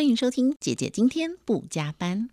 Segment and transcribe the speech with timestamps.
[0.00, 2.30] 欢迎收听姐姐今天不加班。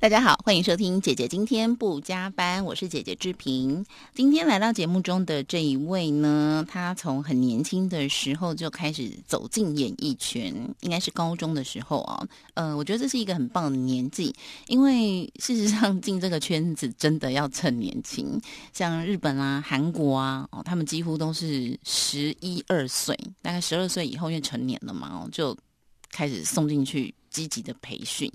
[0.00, 3.84] 大家好，欢迎收听姐姐今天不加班，我是姐姐志平。
[4.14, 12.26] 今天来到节目中的这一位呢，他从很年轻的时候就开始走进演艺圈，应该是高中的时候啊。
[12.54, 14.34] 呃，我觉得这是一个很棒的年纪，
[14.68, 18.40] 因为事实上进这个圈子真的要趁年轻。
[18.72, 25.54] 像日本啊、韩国啊，哦，他们几乎都是十一二岁，大概十二岁以后因为成年了嘛，哦，就
[26.10, 28.32] 开始送进去积极的培训。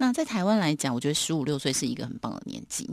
[0.00, 2.88] 那在台湾来讲，我觉得十五六岁是一个很棒的年纪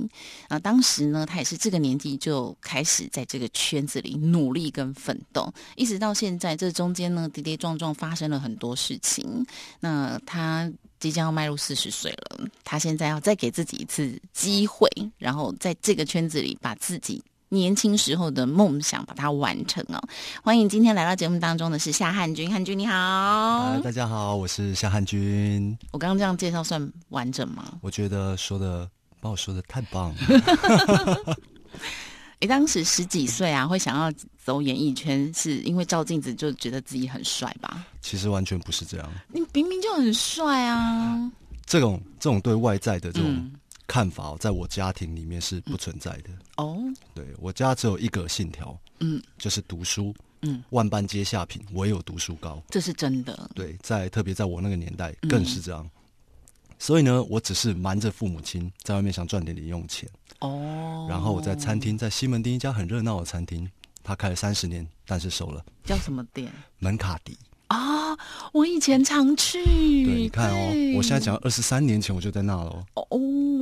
[0.50, 0.60] 啊。
[0.60, 9.46] 当时呢，他也是这个年纪就开始在这个圈子里努力跟奋斗，一直到现在，这中间呢跌跌撞撞发生了很多事情。
[9.80, 10.70] 那他
[11.00, 17.24] 即将要迈入四十岁了，他现在要再给自己一次机会，然后在这个圈子里把自己。
[17.56, 20.00] 年轻时候的梦想，把它完成哦！
[20.44, 25.76] 欢迎今天来到节目当中的是夏汉军，汉军你好，大家好，我是夏汉军。
[25.92, 27.80] 我刚刚这样介绍算完整吗？
[27.82, 28.88] 我觉得说的，
[29.22, 31.36] 把我说的太棒了。
[32.42, 34.12] 你当时十几岁啊，会想要
[34.44, 37.86] 走演艺圈，是因为照镜子就觉得自己很帅吧？
[38.02, 41.32] 其实完全不是这样，你明明就很帅啊！
[41.66, 43.50] 这种这种对外在的这种。
[43.88, 46.78] 看法在我家庭里面是不存在的哦。
[47.14, 53.50] 对我家只有一个信条，嗯，就是读书，嗯，万般皆下品，唯有读书高，这是真的。
[53.54, 55.90] 对，在特别在我那个年代更是这样。
[56.78, 61.08] 所以呢，我只是瞒着父母亲在外面想赚点零用钱哦。
[61.10, 63.70] 然后我在餐厅，在西门町一家很热闹的餐厅，
[64.04, 65.64] 他开了三十年，但是收了。
[65.86, 66.52] 叫什么店？
[66.80, 67.38] 门卡迪。
[67.68, 68.18] 啊，
[68.52, 69.64] 我以前常去。
[69.64, 73.08] 对，你看哦，我现在讲二十三年前我就在那了哦，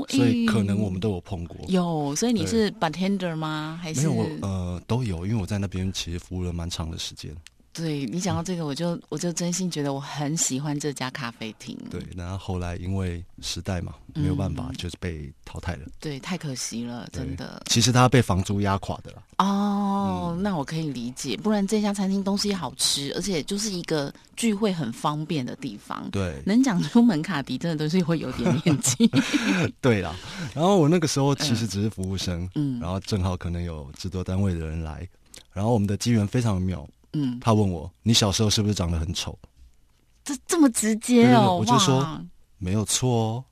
[0.09, 1.57] 所以可能我们都有碰过。
[1.67, 3.79] 有，所以你是 bartender 吗？
[3.81, 4.23] 还是没有？
[4.23, 7.33] 我呃都有，因为我在那边其实服务了蛮长的时间。
[7.73, 11.75] 对你讲到这个，我就我就真心觉得我很喜欢这家咖啡厅。
[11.89, 15.87] 对，然后后来因为时代嘛，没有办法，就是被淘汰了。
[15.99, 17.63] 对，太可惜了，真的。
[17.65, 19.23] 其实他被房租压垮的啦。
[19.39, 26.07] 哦，那我可以理解，不然这家餐厅东西好吃，而且就是一个聚会很方便的地方。
[26.11, 29.09] 对，能讲出门卡迪，真的都是会有点年纪。
[29.81, 30.15] 对啦，
[30.53, 35.07] 然后我那个时候其实只是服务生，嗯，然后正好可能有制作单位的人来，
[35.51, 36.87] 然后我们的机缘非常妙。
[37.13, 39.37] 嗯，他问我：“你小时候是不是长得很丑？”
[40.23, 42.21] 这这么直接哦，我就说
[42.57, 43.45] 没有错哦。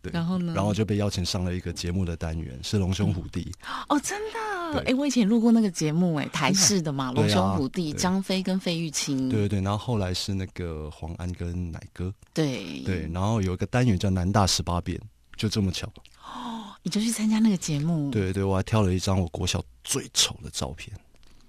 [0.00, 0.52] 对，然后呢？
[0.54, 3.50] 然后就被邀请上了一个节目的单元，是龙兄虎弟。
[3.88, 4.38] 哦，真的？
[4.84, 9.28] 哎，我以前录过那个节目，哎，台式的嘛，龙兄虎弟，张飞跟费玉清。
[9.30, 12.12] 对对对，然后后来是那个黄安跟奶哥。
[12.34, 15.00] 对对，然后有一个单元叫南大十八变，
[15.36, 15.86] 就这么巧。
[16.22, 18.10] 哦，你就去参加那个节目？
[18.10, 20.94] 对对，我还挑了一张我国小最丑的照片。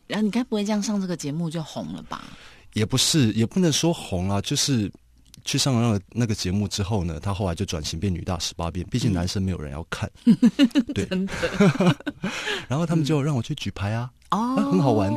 [0.09, 2.23] 然后你该不会这样上这个节目就红了吧？
[2.73, 4.91] 也不是，也不能说红啊，就是
[5.45, 10.09] 去上了那个那个节目之后呢，他后来就转型变女大十八变，毕竟男生没有人要看，
[10.93, 11.07] 对。
[12.67, 15.13] 然后他们就让我去举牌啊，哦，很好玩，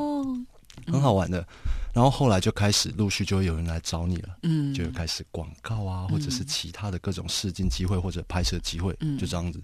[0.86, 1.46] 很好玩的。
[1.94, 9.60] 然后后来就开始陆续就会有人来找你了，嗯，就开始广告啊，或者是其他的各种试镜机会或者拍摄机会，就这样子。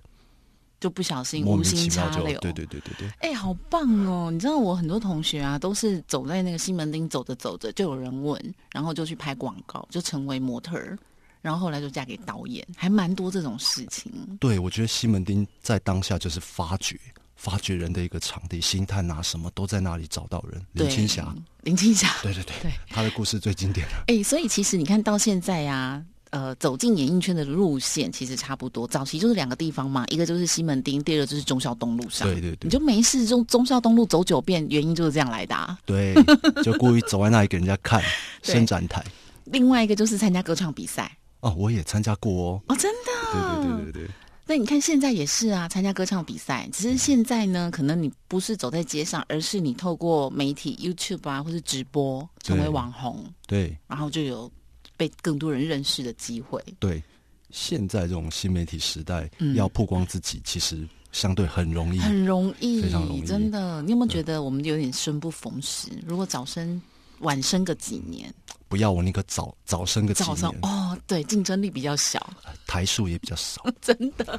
[0.80, 3.08] 就不小心无心插柳，对对对对对。
[3.18, 4.30] 哎，好棒哦！
[4.30, 8.40] 你知道我很多同学啊，都是走在那个西门町走着走着，就有人问，
[8.70, 10.96] 然后就去拍广告，就成为模特儿，
[11.42, 14.12] 然后后来就嫁给导演，还蛮多这种事情。
[14.38, 16.96] 对，我觉得西门町在当下就是发掘
[17.34, 20.64] 发掘人的一个场地，星探啊什么都在那里找到人。
[20.72, 24.04] 林青霞，林青霞，对对对对，他的故事最经典了。
[24.06, 26.04] 哎，所以其实你看到现在呀。
[26.30, 32.28] 呃，走进演艺圈的路线其实差不多，早期就是两个地方嘛，一个就是西门町，第二个就是忠孝东路上。
[32.28, 35.54] 对对对，你就没事中忠孝东路走九遍，原因就是这样来的。
[35.54, 35.78] 啊。
[35.86, 36.14] 对，
[36.62, 38.02] 就故意走在那里给人家看
[38.42, 39.02] 伸展台。
[39.44, 41.10] 另外一个就是参加歌唱比赛。
[41.40, 42.62] 哦，我也参加过哦。
[42.68, 43.32] 哦，真的。
[43.32, 44.10] 对对对对对。
[44.46, 53.24] 那你看现在也是啊，参加歌唱比赛，只是现在呢，可能你不是走在街上，而是你透过媒体 YouTube 啊，或是直播成为网红。
[53.46, 53.76] 对。
[53.86, 54.50] 然后就有。
[54.98, 56.62] 被更多人认识的机会。
[56.78, 57.02] 对，
[57.50, 63.22] 现在这种新媒体时代，要曝光自己，其实相对很容易，很容易，非常容易。
[63.22, 65.88] 真的，你有没有觉得我们有点生不逢时？
[66.04, 66.82] 如果早生
[67.20, 68.30] 晚生个几年，
[68.68, 72.34] 不要我那个早早生个几年哦，对，竞争力比较小，
[72.66, 74.38] 台数也比较少， 真的，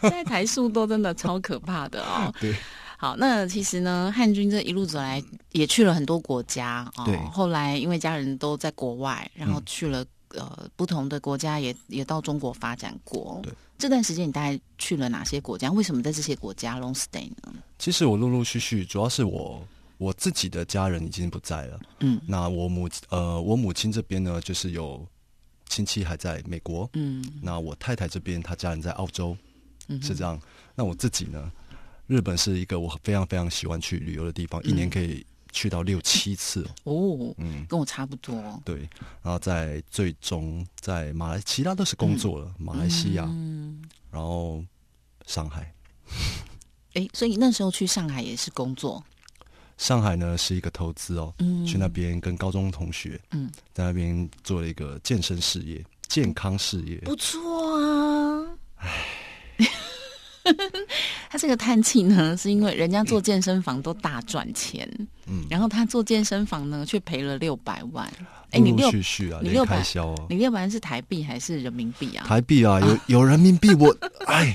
[0.00, 2.34] 现在台数都真的超可怕的哦。
[2.40, 2.56] 对。
[3.02, 5.20] 好，那其实呢，汉军这一路走来
[5.50, 7.04] 也去了很多国家啊。
[7.04, 7.16] 对。
[7.32, 13.40] 后来因为家人都在国外，然后去了呃不同的国家也也到中国发展过。
[13.42, 15.68] 对，这段时间你大概去了哪些国家？
[15.72, 17.52] 为什么在这些国家 long stay 呢？
[17.76, 19.60] 其实我陆陆续续，主要是我
[19.98, 21.80] 我自己的家人已经不在了。
[21.98, 25.04] 嗯那我母呃我母亲这边呢，就是有
[25.68, 26.88] 亲戚还在美国。
[26.92, 29.36] 嗯那我太太这边，她家人在澳洲，
[29.88, 30.40] 嗯，是这样。
[30.76, 31.50] 那我自己呢，
[32.06, 36.66] 日本是一个我非常非常喜欢去旅游的地方，一年可以去到六七次。
[36.84, 38.34] 哦，嗯，跟我差不多。
[38.64, 38.88] 对。
[39.22, 44.62] 然后在最终在马来，其他都是工作了，马来西亚，嗯，然后
[45.26, 45.72] 上海。
[46.94, 49.02] 哎，所以那时候去上海也是工作。
[49.78, 56.98] 上海呢是一个投资哦，嗯去那边跟高中同学，嗯，在那边做了一个健身事业、健康事业。
[56.98, 58.58] 不错啊。
[61.32, 64.86] 他这个叹气呢， 是因为人家做健身房都大赚钱，
[65.26, 68.06] 嗯，然后他做健身房呢却赔了六百万。
[68.50, 68.92] 哎，你六
[69.40, 69.82] 你六百
[70.28, 72.26] 你六百万是台币还是人民币啊？
[72.28, 73.96] 台币啊，有有人民币，我
[74.28, 74.54] 哎，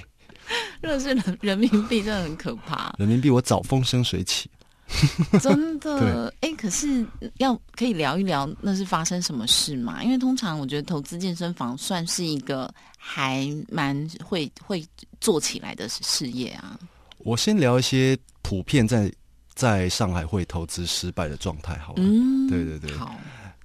[0.79, 4.47] 如果是人 人民币，真的很可怕，人民币我早风生水起。
[5.41, 6.33] 真的。
[6.41, 7.05] 哎，可是
[7.37, 10.03] 要可以聊一聊那是发生什么事吗？
[10.03, 14.85] 因为通常我觉得投资健身房算是一个还蛮会会
[15.19, 16.79] 做起来的事业啊。
[17.19, 19.11] 我先聊一些普遍在
[19.53, 22.03] 在上海会投资失败的状态，好了。
[22.03, 23.15] 嗯，对对对好，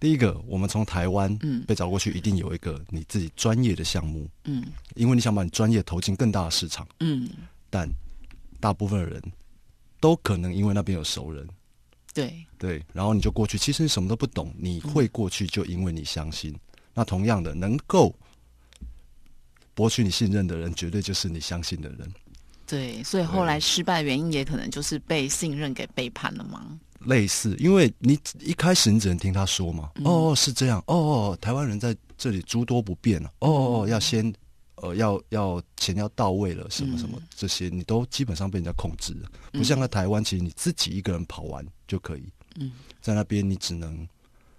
[0.01, 4.65] 第一个，我们从台湾嗯被找过去，一定有一个你自己专业的项目，嗯
[4.97, 7.29] 因为你想把你专业投进更大的市场，嗯，
[7.71, 7.89] 但
[8.59, 9.23] 大部分的人
[10.03, 11.49] 都可能因为那边有熟人，
[12.13, 16.53] 对，对，然后你就过去，其实你什么都不懂，你会过去就因为你相信。
[16.93, 18.13] 那同样的，能够
[19.75, 22.13] 博取你信任的人，绝对就是你相信的人。
[22.67, 26.81] 对，所以后来失败原因也可能就是被信任给背叛了吗？
[27.07, 34.35] 类似，因为你一开始你只能听他说嘛，哦，是这样，哦，台湾人在这里诸多不便了，哦，要先，
[34.83, 42.25] 呃，要要钱要到位了，什么什么这些，你都基本上被人家控制了，不像在台湾，其实你自己一个人跑完就可以，
[42.57, 44.07] 嗯，在那边你只能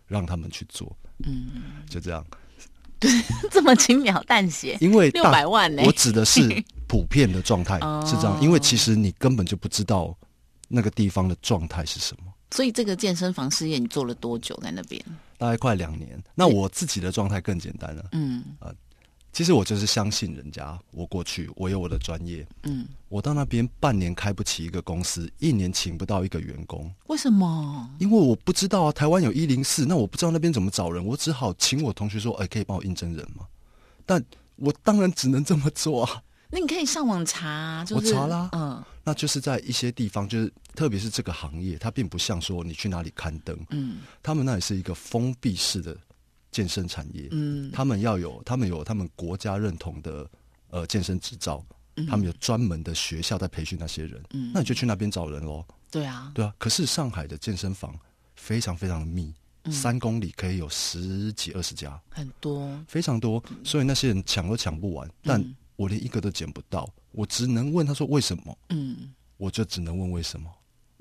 [0.08, 1.48] 让他们去做，嗯，
[1.90, 2.26] 就这样，
[3.00, 3.12] 对
[3.52, 6.42] 这么轻描淡写，因为六百万呢、我指的是
[6.88, 10.18] 普遍的状态哦是这样，因为其实你根本就不知道
[10.70, 12.32] 那个地方的状态是什么。
[12.52, 15.04] 所以这个健身房事业你做了多久在那边？
[15.40, 18.06] 大概快两年，那我自己的状态更简单了。
[18.12, 18.44] 嗯
[19.34, 27.90] 其实我就是相信人家，我过去我有我的专业，嗯，我到那边半年开不起一个公司，一年请不到一个员工，为什么？
[27.98, 33.48] 因为我不知道啊，台湾有一零四，那我不知道那边怎么找人，我只好请我同学说，哎、可以帮我应征人吗？
[34.06, 34.24] 但
[34.58, 36.22] 我当然只能这么做啊，
[36.52, 38.50] 那你可以上网查啊，就是我查啦。
[38.54, 38.84] 嗯。
[39.06, 43.98] 那就是在一些地方，就是特别是这个行业，它并不像说你去哪里刊登，嗯。
[44.22, 45.98] 他们那里是一个封闭式的
[46.54, 47.72] 健身产业，嗯。
[47.72, 50.30] 他们要有，他们有他们国家认同的
[50.70, 51.66] 呃健身执照，
[51.96, 52.06] 嗯。
[52.06, 54.52] 他们有专门的学校在培训那些人，嗯。
[54.54, 56.54] 那你就去那边找人喽，对啊，对啊。
[56.58, 57.94] 可是上海的健身房
[58.36, 59.34] 非常非常的密，
[59.72, 62.70] 三公里可以有十几二十家，很多。
[62.88, 70.48] 非常多，所以那些人抢都抢不完，但嗯我连一个都捡不到，我只能问他说为什么，嗯，我就只能问为什么，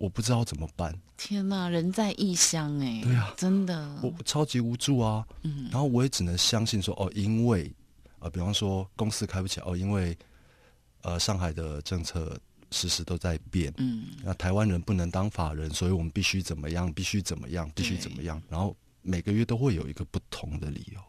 [0.03, 3.33] 我不知道怎么办，天哪，人在异乡哎、对啊。
[3.37, 5.69] 真的，我超级无助啊，嗯。
[5.71, 7.73] 然后我也只能相信说，哦，因为
[8.19, 10.19] 呃，比方说公司开不起来，哦，因为
[11.03, 12.37] 呃上海的政策
[12.73, 14.07] 时时都在变，嗯。
[14.25, 21.01] 那台湾人不能当法人，所以我们必须怎么样，必须怎么样，必须怎么样，然后每个月都会有一个不同的理由。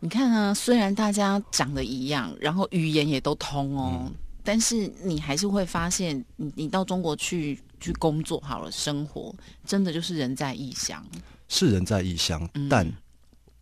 [0.00, 4.12] 你看啊，虽然大家长得一样，然后语言也都通哦，
[4.42, 11.04] 但是你还是会发现，你你到中国去去工作好了，生活真的就是人在异乡。
[11.48, 12.90] 是人在异乡，嗯但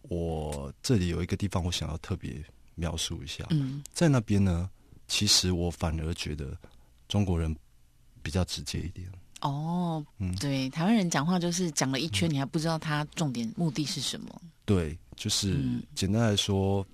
[0.02, 2.42] 我这里有一个地方，我想要特别
[2.75, 4.71] 描述一下，嗯在那边呢，
[5.06, 6.56] 其实我反而觉得
[7.09, 7.54] 中国人
[8.23, 9.06] 比较直接一点。
[9.42, 14.42] 哦，嗯对，台湾人讲话就是讲了一圈，你还不知道他重点目的是什么。
[14.64, 16.87] 对，就是嗯简单来说，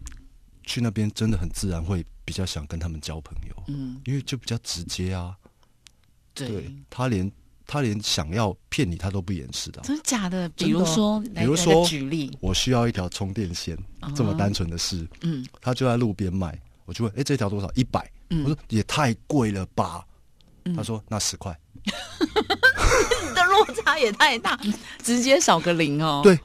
[0.65, 5.37] 去那边真的很自然会比较想跟他们交朋友，嗯，因为就比较直接啊。
[6.49, 7.31] 对，他连
[7.67, 10.49] 他连想要骗你，他都不掩饰的啊、真的假的？
[10.51, 13.77] 比如说，比如说举例，我需要一条充电线，
[14.15, 17.71] 这么单纯的事，嗯他就在路边卖，我就问：“哎，这条多少？
[17.75, 18.11] 一百。
[18.31, 20.05] 嗯我说：“也太贵了吧？”
[20.65, 21.59] 嗯他说：“那十块。
[21.83, 24.59] 你的落差也太大，
[25.03, 26.21] 直接少个零哦。
[26.23, 26.39] 对，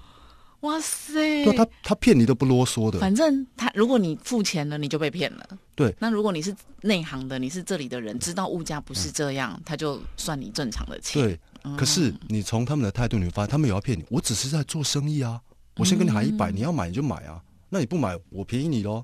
[0.65, 2.99] 哇塞，对啊，他他骗你都不啰嗦的。
[2.99, 5.47] 反正他如果你付钱了，你就被骗了。
[5.75, 11.21] 对，那如果你是内行的，你是这里的人，知道物价不是这样，他就算你正常的钱。
[11.21, 11.39] 对，
[11.77, 14.03] 可是你从他们的态度，你会发现他们有要骗你。
[14.09, 15.39] 我只是在做生意啊，
[15.77, 19.03] 我先跟你喊一百、你要买你就买啊，那你不买，我便宜你喽，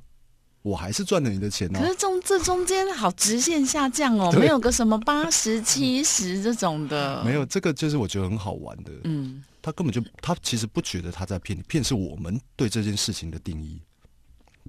[0.62, 8.92] 我还是赚了你的钱呢、可是中这中间好直线下降哦，没有个什么八十七十这种的，没有，这个就是我觉得很好玩的。
[9.04, 13.82] 嗯，他根本就他其实不觉得他在骗你，骗是我们对这件事情的定义。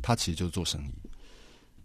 [0.01, 0.93] 他其实就是做生意。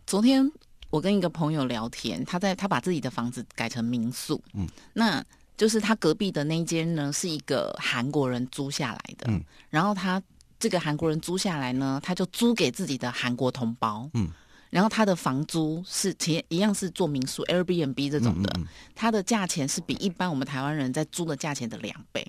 [0.06, 0.50] 昨天
[0.90, 5.24] 我跟一个朋友聊天，他在他把自己的房子改成民宿，嗯，那
[5.58, 10.22] 就是他隔壁的那一间呢是一个韩国人租下来的，嗯，然后他
[10.58, 14.30] 这个韩国人租下来呢，他就租给自己的韩国同胞，嗯，
[14.70, 22.26] 然后他的房租是其一样是做民宿 Airbnb 这种的，嗯嗯它的价钱是比一般我们台湾人在租的价钱的两倍。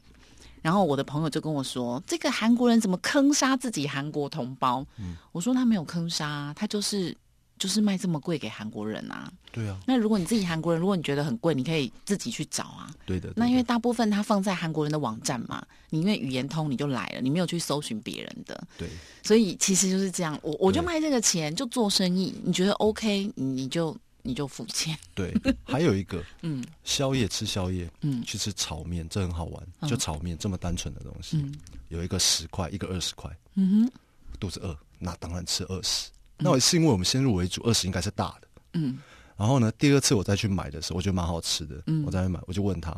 [0.62, 4.86] 然后我的朋友就跟我说：“这个韩国人怎么坑杀自己韩国同胞？”
[5.32, 7.16] 我说：“他没有坑杀，他就是
[7.58, 9.30] 就是卖这么贵给韩国人啊。
[9.50, 12.90] 对啊，那如果你自己韩国人，如果你觉得很贵，你可以自己去找啊。
[13.06, 13.28] 对的。
[13.28, 18.88] 对的那因为大部分他放在韩国人的网站嘛，你因为语言通你就来了，你没有去搜寻别人的，对
[19.22, 20.38] 所以其实就是这样。
[20.42, 23.96] 我我就对卖这个钱，就做生意，你觉得 OK，你你就
[24.28, 24.94] 你就付钱。
[25.14, 29.66] 对，还有一个 嗯宵夜吃宵夜，嗯去吃炒面，这很好玩。
[29.80, 31.54] 嗯就炒面这么单纯的东西，嗯
[31.88, 33.92] 有一个十块，一个二十块，嗯哼
[34.38, 36.10] 肚子饿，那当然吃二十。
[36.36, 38.48] 那我是因为我们先入为主，二十应该是大的。
[38.74, 38.98] 嗯
[39.34, 41.82] 然后呢，第二次我再去买的时候，我觉得蛮好吃的。
[41.86, 42.94] 嗯我再去买，我就问他，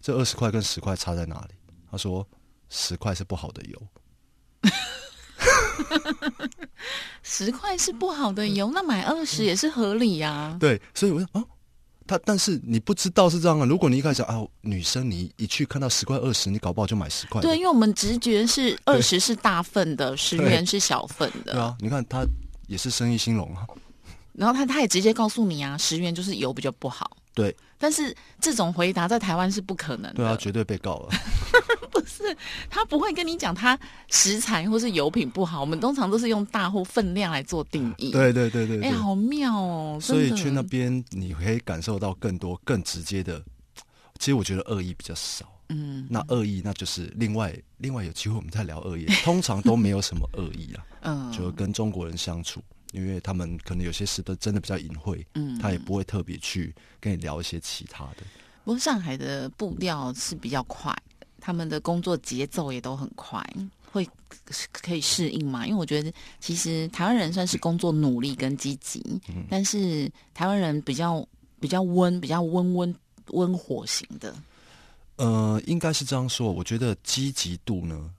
[0.00, 1.54] 这二十块跟十块差在哪里？
[1.90, 2.24] 他说
[2.68, 3.82] 十块是不好的油。
[7.22, 11.44] 十块是不好的油，那买二十也是合理呀、对，所以我说啊，
[12.06, 13.64] 他但是你不知道是这样啊。
[13.64, 17.40] 如果你一开始啊，女生你一去看到十块二十，你搞不好就买十块。
[17.40, 21.52] 对，因为我们直觉是二十是大份的，十元是小份的。
[21.52, 22.24] 对啊，你看他
[22.66, 23.66] 也是生意兴隆啊。
[24.32, 27.16] 然后他他也直接告诉你啊，十元就是油比较不好。
[27.34, 30.16] 对但是这种回答在台湾是不可能的。
[30.16, 31.08] 对啊，绝对被告了。
[31.90, 32.36] 不是
[32.68, 33.76] 他不会跟你讲他
[34.10, 38.12] 食材或是油品不好，我们通常都是用大或分量来做定义。
[38.12, 38.88] 对对对对对。
[38.88, 39.98] 哎，好妙哦！
[40.00, 43.42] 所以去那边你可以感受到更多更直接的。
[44.18, 45.46] 其实我觉得恶意比较少。
[45.72, 52.60] 嗯那恶意那就是另外另外有机会我们再聊恶意，通常都没有什么恶意啊， 嗯，就跟中国人相处，
[52.92, 58.22] 因为他们可能有些事都真的比较隐晦，嗯他也不会特别去跟你聊一些其他的。
[58.64, 63.44] 不过上海的步调是比较快的，他们的工作节奏也都很快，
[63.90, 64.06] 会
[64.70, 65.66] 可以适应嘛？
[65.66, 71.26] 因为我觉得其实台湾人算是工作努力跟积极，嗯但是台湾人比较
[71.58, 72.94] 比较温，比较温温
[73.28, 74.34] 温火型的。
[75.16, 78.10] 呃，应该是这样说，我觉得积极度呢，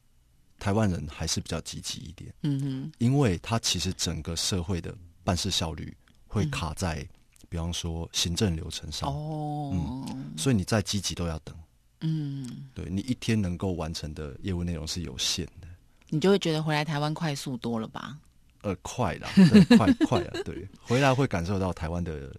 [0.62, 5.92] 台湾人还是比较积极一点，嗯哼因为他其实整个社会的办事效率
[6.28, 7.04] 会卡在，
[7.50, 11.56] 比方说行政流程，上，哦，嗯所以你再积极都要等。
[12.02, 15.68] 嗯，对你一天能够完成的业务内容是有限的。
[16.10, 18.16] 你就会觉得回来台湾快速多了吧？
[18.62, 22.32] 呃，快啦，对快 快了，对，回来会感受到台湾的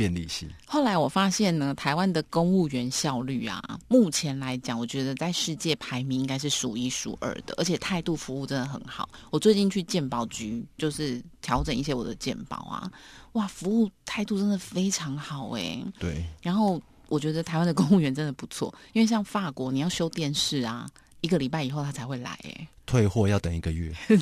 [0.00, 0.48] 便利性。
[0.66, 9.06] 后来我发现呢，台湾的公务员效率啊，目前来讲，我觉得在世界排名应该是数一数二的，而且态度服务真的很好。
[9.28, 12.90] 我最近去鉴宝局，就是调整一些我的鉴宝啊，
[13.32, 16.80] 哇，服务态度真的非常好诶、对，然后
[17.10, 20.88] 我觉得台湾的公务员真的不错，因为像法国，你要修电视啊，
[21.20, 23.92] 一个礼拜以后他才会来哎、退货要等一个月。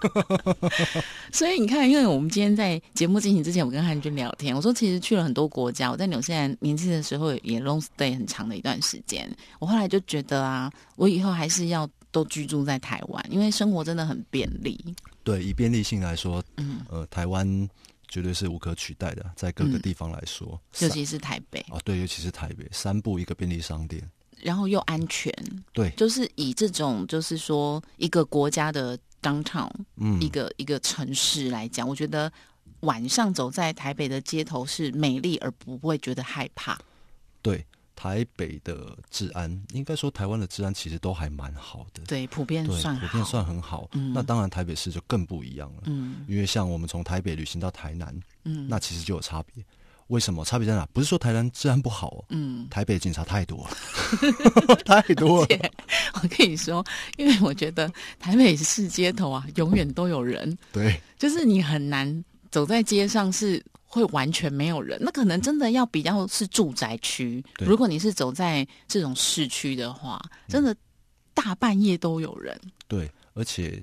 [1.32, 14.78] 所以你看，因为我们今天在节目进行之前，我跟汉君聊天，我说其实去了很多国家，我在纽西兰年轻的时候也 long stay 很长的一段时间，我后来就觉得啊，我以后还是要都居住在台湾，因为生活真的很便利。
[15.22, 17.68] 对，以便利性来说，嗯，呃，台湾
[18.08, 24.02] 绝对是无可取代的，在各个嗯地方来说，三尤其是台北，啊，对，尤其是台北，三步一个便利商店。
[24.42, 25.32] 然后又安全，
[25.72, 32.32] 对，就是以这种就是说一个国家的 downtown 嗯，一个一个城市来讲，我觉得
[32.80, 36.78] 晚上走在台北的街头是美丽而不会觉得害怕。
[37.42, 43.88] 对，台北的治安，应该说台湾的治安其实都还蛮好的，对，普遍，算，普遍算很好。
[43.92, 44.12] 嗯。
[44.14, 46.24] 那当然台北市就更不一样了，嗯。
[46.26, 49.64] 因为像我们从台北旅行到台南，嗯，那其实就有差别。
[50.10, 50.44] 为什么？
[50.44, 50.84] 差别在哪？
[50.92, 55.70] 不是说台南治安不好哦，嗯，台北警察太多了， 太多了。
[56.14, 56.84] 我跟你说，
[57.16, 64.98] 因为我觉得台北市街头啊，永远都有人，对，就是你很难走在街上是会完全没有人。
[65.00, 70.74] 那可能真的要比较是住宅区，对如果你是走在这种市区的话，真的
[71.32, 72.60] 大半夜都有人。
[72.88, 73.80] 对，而且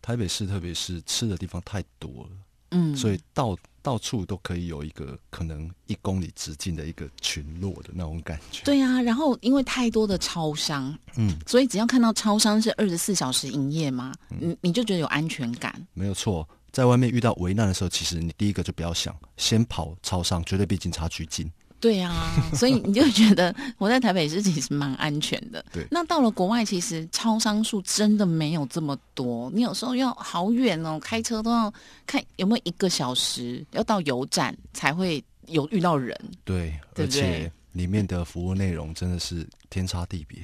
[0.00, 2.30] 台北市特别是吃的地方太多了，
[2.72, 8.62] 嗯，所以到到处都可以有一个可能一公里直径的一个群落的那种感觉。
[8.64, 15.74] 对啊，然后因为太多的超商，嗯，所以只要看到超商是二十四小时营业嘛，你你就觉得有安全感。
[15.92, 21.50] 没有错，在外面遇到危难的时候，其实你第一个就不要想，先跑超商，绝对比警察局近。
[21.82, 25.64] 对啊，所以你就觉得我在台北市其实蛮安全的。
[25.72, 31.74] 对，那到了国外，其实超商数真的没有这么多，你有时候要好远哦，开车都要
[32.06, 36.16] 看有没有一个小时，要到油站才会有遇到人。
[36.44, 40.38] 对，对对而且里面的服务内容真的是天差地别，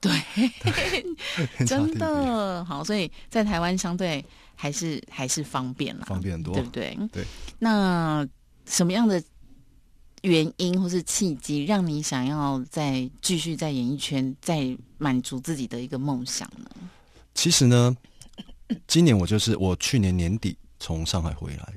[0.00, 0.10] 对，
[1.64, 4.24] 真，的好，所以在台湾相对
[4.56, 6.98] 还是还是方便啦，方便很多对不对？
[7.12, 7.24] 对。
[7.60, 8.26] 那
[8.66, 9.22] 什么样的
[10.22, 16.70] 原因或是契机，让你想要再继续在演艺圈再满足自己的一个梦想呢？
[17.34, 17.96] 其实呢，
[18.86, 21.72] 今年我就是我去年年底从上海回来，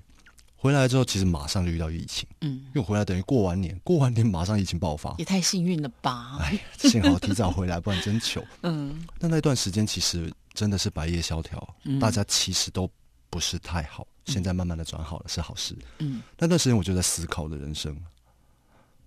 [0.55, 6.37] 回来之后其实马上就遇到疫情，嗯，因为回来等于过完年，过完年马上疫情爆发，也太幸运了吧？
[6.41, 8.43] 哎，幸好提早回来，不然真糗。
[8.63, 12.89] 嗯那那段时间其实真的是白夜萧条，嗯大家其实都
[13.29, 15.75] 不是太好，现在慢慢的转好了，是好事。
[15.99, 17.95] 嗯那段时间我就在思考我的人生，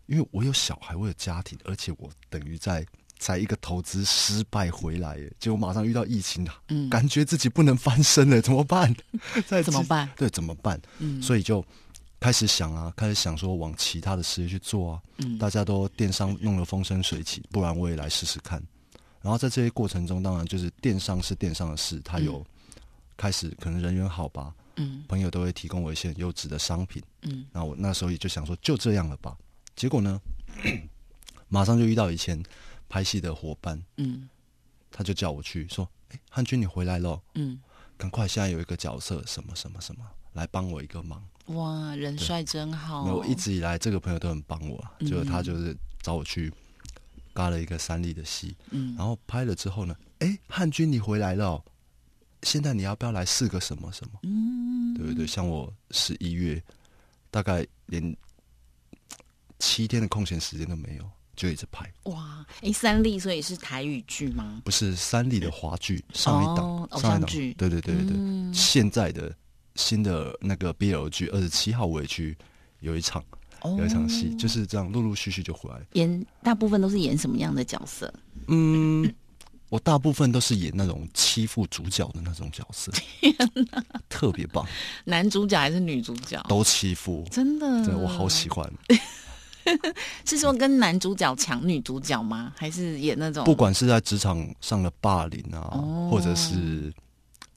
[0.09, 2.85] 因为我有小孩，我有家庭，而且我等于在
[3.19, 8.95] 在一个投资失败回来，结果马上遇到疫情，嗯，感觉自己不能翻身了，怎么办？
[9.47, 10.09] 再怎么办？
[10.17, 10.81] 对，怎么办？
[10.99, 11.65] 嗯，所以就
[12.21, 15.03] 开始想啊，开始想说往其他的事业去做啊。
[15.19, 18.63] 嗯大家都电商弄得风生水起，不然我也来试试看。
[19.21, 22.43] 然后在这些过程中，当然就是电商是电商的事，它有
[23.17, 27.03] 开始可能人缘好吧，嗯朋友都会提供我一些很优质的商品。
[27.23, 29.37] 嗯那我那时候也就想说，就这样了吧。
[29.79, 30.21] 结果呢，
[31.49, 32.43] 马上就遇到以前
[32.89, 34.29] 拍戏的伙伴，嗯
[34.91, 37.61] 他就叫我去说：“哎，汉军你回来了，嗯，
[37.97, 43.05] 赶快，现在有一个角色什么什么什么，来帮我一个忙。”哇，人帅真好。
[43.05, 46.53] 我一直以来这个朋友都很帮我啊，嗯就是他就是找我去
[47.33, 51.65] 搭了一个三立的戏，嗯然后拍了之后呢，哎，汉军你回来了哦、
[52.43, 54.19] 现在你要不要来试个什么什么？
[54.25, 55.25] 嗯，对不对？
[55.25, 56.61] 像我十一月
[57.31, 58.17] 大概连
[59.59, 61.05] 七天的空闲时间都没有，
[61.37, 61.91] 就一直拍。
[62.05, 64.61] 哇，哎，三立所以是台语剧吗？
[64.65, 69.35] 不是三立的华剧上一档，哦偶上一档像剧对对对对对，嗯现在的
[69.77, 72.37] 新的那个 BL 剧二十七号我也去
[72.81, 73.25] 有一场
[73.77, 75.81] 有一场戏，哦就是这样陆陆续续就回来。
[75.93, 78.13] 演大部分都是演什么样的角色？
[78.47, 79.13] 嗯，
[79.69, 82.93] 我大部分都是演那种欺负主角的那种角色，
[84.09, 84.67] 特别棒，
[85.05, 86.43] 男主角还是女主角？
[86.49, 88.73] 都欺负，真的，对我好喜欢。
[90.25, 92.53] 是说跟男主角抢女主角吗？
[92.57, 96.93] 还是演那种不管是在职场上的霸凌啊，哦或者是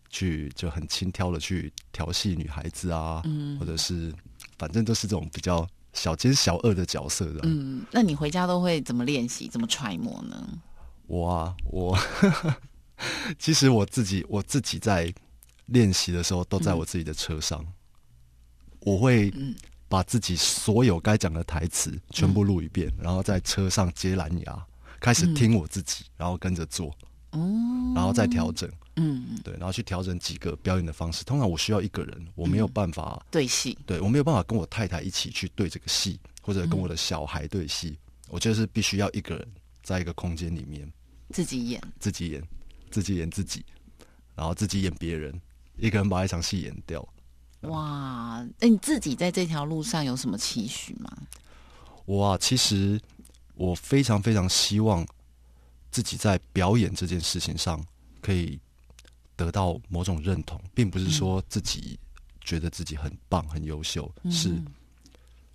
[0.09, 4.13] 去就很轻佻的去调戏女孩子啊，嗯或者是
[4.57, 7.39] 反正都是这种比较小奸小恶的角色的。
[7.43, 9.47] 嗯，那你回家都会怎么练习？
[9.47, 10.47] 怎么揣摩呢？
[11.07, 11.97] 我啊，我
[13.37, 15.13] 其实我自己我自己在
[15.67, 17.65] 练习的时候，都在我自己的车上，
[18.81, 19.55] 我会嗯
[19.91, 24.65] 把自己所有该讲的台词全部录一遍，然后在车上接蓝牙，
[25.01, 26.87] 开始听我自己，然后跟着做，
[27.31, 31.25] 哦，然后再调整，嗯，对，然后去调整几个表演的方式。
[31.25, 37.99] 通常我需要一个人，我没有办法，对戏，对我没有办法跟我太太一起去对这个戏，或者跟我的小孩对戏，
[38.29, 39.45] 我就是必须要一个人
[39.83, 40.89] 在一个空间里面。
[41.31, 41.81] 自己演。
[41.99, 42.41] 自己演，
[42.89, 43.65] 自己演自己，
[44.35, 45.37] 然后自己演别人，
[45.75, 47.05] 一个人把一场戏演掉。
[47.61, 51.15] 哇，那你自己在这条路上有什么期许吗？
[52.05, 52.99] 我啊，其实
[53.55, 55.05] 我非常非常希望
[55.91, 57.83] 自己在表演这件事情上
[58.21, 58.59] 可以
[59.35, 61.99] 得到某种认同，并不是说自己
[62.41, 64.65] 觉得自己很棒、很优秀，是嗯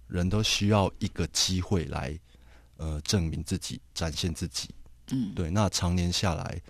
[0.06, 2.16] 人都需要一个机会来
[2.76, 4.70] 呃证明自己、展现自己。
[5.10, 6.62] 嗯，对，那常年下来，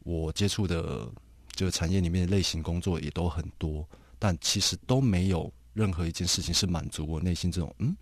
[0.00, 1.10] 我接触的
[1.52, 7.96] 这个产业里面的类型工作也都很多，但其实都没有任何一件事情是满足我内心这种嗯，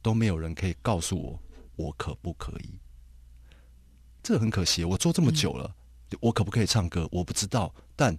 [0.00, 1.40] 都没有人可以告诉我
[1.76, 2.78] 我可不可以。
[4.22, 5.74] 这很可惜，我做这么久了，
[6.20, 7.08] 我可不可以唱歌？
[7.10, 8.16] 我不知道，但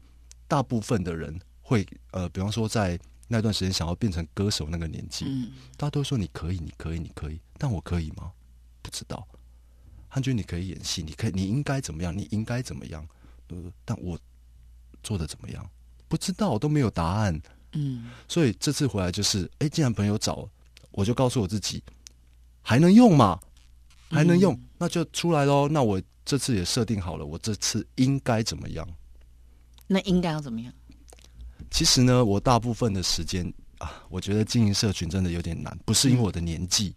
[0.47, 8.31] 大部分的人会呃，比方说在那段时间想要变成歌手那个年纪，嗯大家都说你可以，你可以，你可以，但我可以吗？
[8.81, 9.27] 不知道。
[10.07, 12.17] 汉军，你可以演戏，你可以，你应该怎么样？
[12.17, 13.07] 你应该怎么样？
[13.49, 14.17] 呃，但我
[15.03, 15.69] 做的怎么样？
[16.09, 17.41] 不知道，都没有答案。
[17.73, 20.49] 嗯所以这次回来就是，哎，既然朋友找，
[20.91, 21.81] 我就告诉我自己，
[22.61, 23.39] 还能用嘛？
[24.09, 25.69] 还能用，嗯那就出来喽。
[25.69, 28.87] 那我这次也设定好了，我这次应该怎么样？
[29.85, 30.73] 那应该要怎么样？
[31.69, 33.45] 其实呢，我大部分的时间，
[33.77, 36.95] 啊，我觉得经营社群真的有点难，不是因为我的年纪，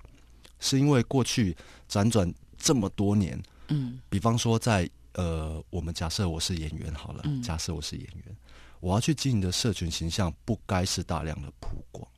[0.59, 1.55] 是因为过去
[1.87, 7.43] 辗转这么多年，嗯比方说在呃，我们假设我是演员好了，嗯。
[7.43, 8.37] 假设我是演员，
[8.81, 12.09] 我要去经营的社群形象不该是大量的曝光，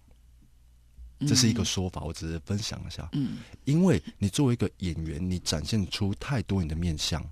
[1.20, 3.08] 这是一个说法，我只是分享一下。
[3.12, 3.38] 嗯。
[3.64, 7.24] 因为你作为一个演员，你展现出太多你的面相，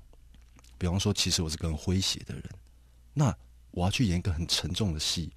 [0.78, 2.44] 比方说，其实我是个很诙谐的人，
[3.14, 3.36] 那
[3.70, 5.32] 我要去演一个很沉重的戏，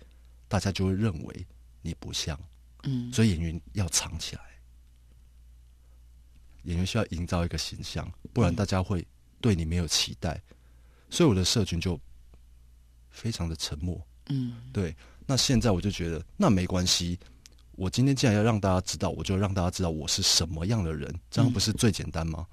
[0.48, 1.48] 大家就会认为
[1.82, 2.40] 你不像，
[2.84, 3.14] 嗯。
[3.14, 4.42] 所以演员要藏起来，
[6.64, 9.06] 演员需要营造一个形象，不然大家会
[9.46, 10.42] 对你没有期待，
[11.08, 12.02] 所以我的社群就
[13.12, 14.04] 非常的沉默。
[14.30, 14.96] 嗯对，
[15.28, 17.20] 那现在我就觉得那没关系。
[17.74, 22.48] 我今天既然要让大家知道，我就让大家知道我是什么样的人，这样不是最简单吗？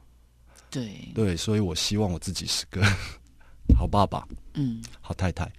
[0.68, 2.84] 对，对，所以我希望我自己是个
[3.74, 5.50] 好爸爸、嗯好太太。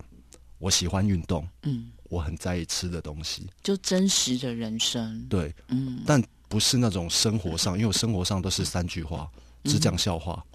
[0.59, 9.27] 我喜欢运动，嗯，我很在意吃的东西，就真实的人生，对，嗯但不是那种生活上，因为我生活上都是三句话，
[9.63, 10.45] 只讲笑话。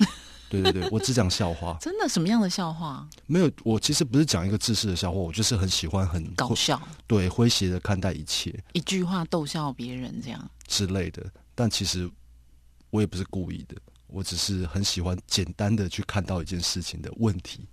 [0.48, 3.06] 对对对，我只讲笑话， 真的什么样的笑话？
[3.26, 3.50] 没有。
[3.64, 10.50] 我其实不是讲一个自私的笑话，我就是很喜欢很搞笑，对诙谐的看待一切一句话逗笑别人，这样。
[10.66, 11.24] 之类的。
[11.54, 12.08] 但其实
[12.90, 17.66] 我也不是故意的，我只是很喜欢简单的去看到一件事情的问题。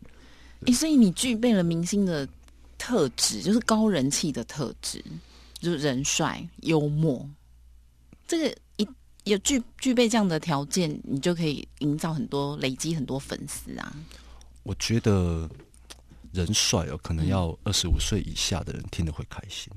[0.66, 2.28] 诶，所以你具备了明星的
[2.78, 5.04] 特质，就是高人气的特质，
[5.60, 7.30] 就是人帅、幽默。
[8.28, 8.88] 这个一
[9.26, 13.96] 有具具备这样的条件，你就可以营造很多、累积很多粉丝啊。
[14.64, 15.48] 我觉得
[16.32, 19.72] 人帅哦，可能嗯要二十五岁以下的人听了会开心。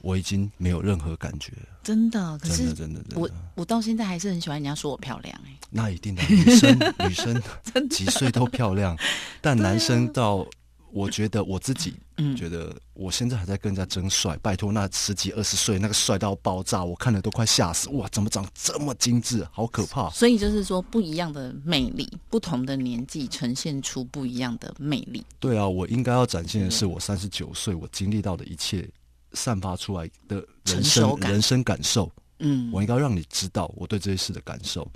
[0.00, 3.34] 我已经没有任何感觉了，真的，可是真的，真的，真我的。
[3.54, 7.40] 我到现在还是很喜欢人家说我漂亮、哎，那一定的，女生女生
[7.88, 8.98] 几岁都漂亮，
[9.40, 10.44] 但男生到，
[10.92, 14.38] 我觉得我自己嗯，觉得，我现在还在跟人家争帅。
[14.42, 17.88] 拜托，那十几二十岁那个帅到爆炸，我看了都快吓死！
[17.90, 20.10] 哇，怎么长这么精致，好可怕！
[20.10, 25.24] 所以就是说，不一样的魅力，不同的年纪呈现出不一样的魅力。
[25.40, 28.86] 对啊，我应该要展现的是我三十九岁我经历到的一切，
[29.32, 32.12] 散发出来的人生人生感受。
[32.40, 34.86] 嗯，我应该让你知道我对这些事的感受。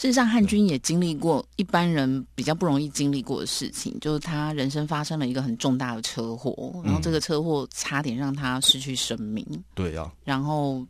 [0.00, 10.82] 事实上，汉军也经历过一般人比较不容易经历过的事情，就是他人生发生了一个很重大的车祸，然后这个车祸差点让他失去生命，对啊，然后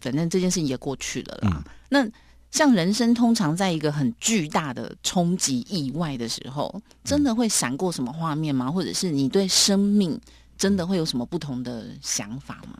[0.00, 1.50] 反正这件事情也过去了啦。
[1.56, 2.08] 嗯那
[2.52, 8.70] 像人生通常在一个很巨大的冲击意外的时候，真的会闪过什么画面吗？
[8.70, 10.16] 或者是你对生命
[10.56, 12.78] 真的会有什么不同的想法吗？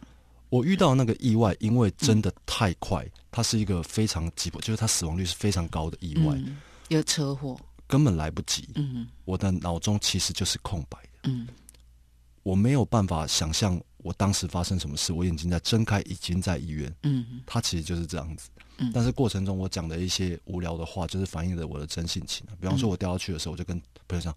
[0.52, 8.68] 我遇到那个意外，因为真的太快，它是一个非常急迫，就是它死亡率是非常高的意外，嗯，一个车祸，根本来不及。
[8.74, 11.48] 嗯我的脑中其实就是空白的，嗯
[12.42, 15.14] 我没有办法想象我当时发生什么事。
[15.14, 18.50] 我眼睛在睁开，已经在医院，嗯它其实就是这样子。
[18.76, 22.52] 嗯但是过程中我讲的一些无聊的话，就是反映了我的真性情啊。
[22.60, 24.36] 比方说，我掉下去的时候，我就跟朋友讲：“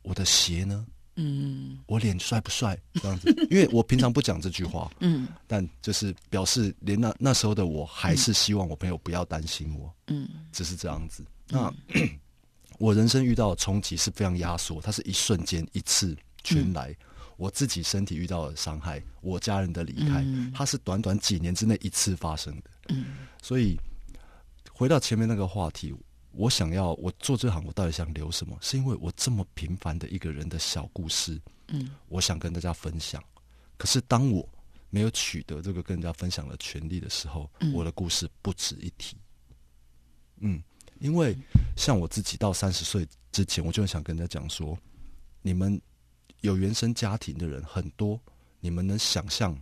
[0.00, 0.86] 我的鞋呢？
[1.18, 1.78] 嗯。
[1.86, 5.28] 我脸帅不帅？”这样子， 因为我平常不讲这句话，嗯。
[5.46, 10.28] 但就是表示连那那时候的我还是希望我朋友不要担心我，嗯。
[10.52, 11.24] 只是这样子。
[11.48, 11.72] 那
[12.78, 16.94] 我人生遇到的冲击是非常压缩，它是一瞬间一次全来。
[17.36, 20.52] 我自己身体遇到的伤害，我家人的离开，嗯。
[20.54, 22.70] 它是短短几年之内一次发生的。
[22.88, 23.16] 嗯。
[23.42, 23.78] 所以
[24.72, 25.94] 回到前面那个话题，
[26.38, 28.56] 我想要我做这行，我到底想留什么？
[28.60, 33.20] 是因为我这么平凡的一个人的小故事，嗯我想跟大家分享。
[33.76, 34.48] 可是当我
[34.88, 39.16] 没有取得这个跟人家分享的权利的时候，嗯我的故事不值一提。
[40.36, 40.62] 嗯，
[41.00, 41.36] 因为
[41.76, 44.78] 像我自己到三十岁之前，我就很想跟人家讲说，
[45.42, 45.80] 你们
[46.42, 48.18] 有原生家庭的人很多，
[48.60, 49.60] 你们能想象，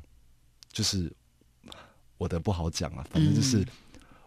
[0.71, 1.11] 就是
[2.19, 3.67] 我的不好讲啊，反正就是嗯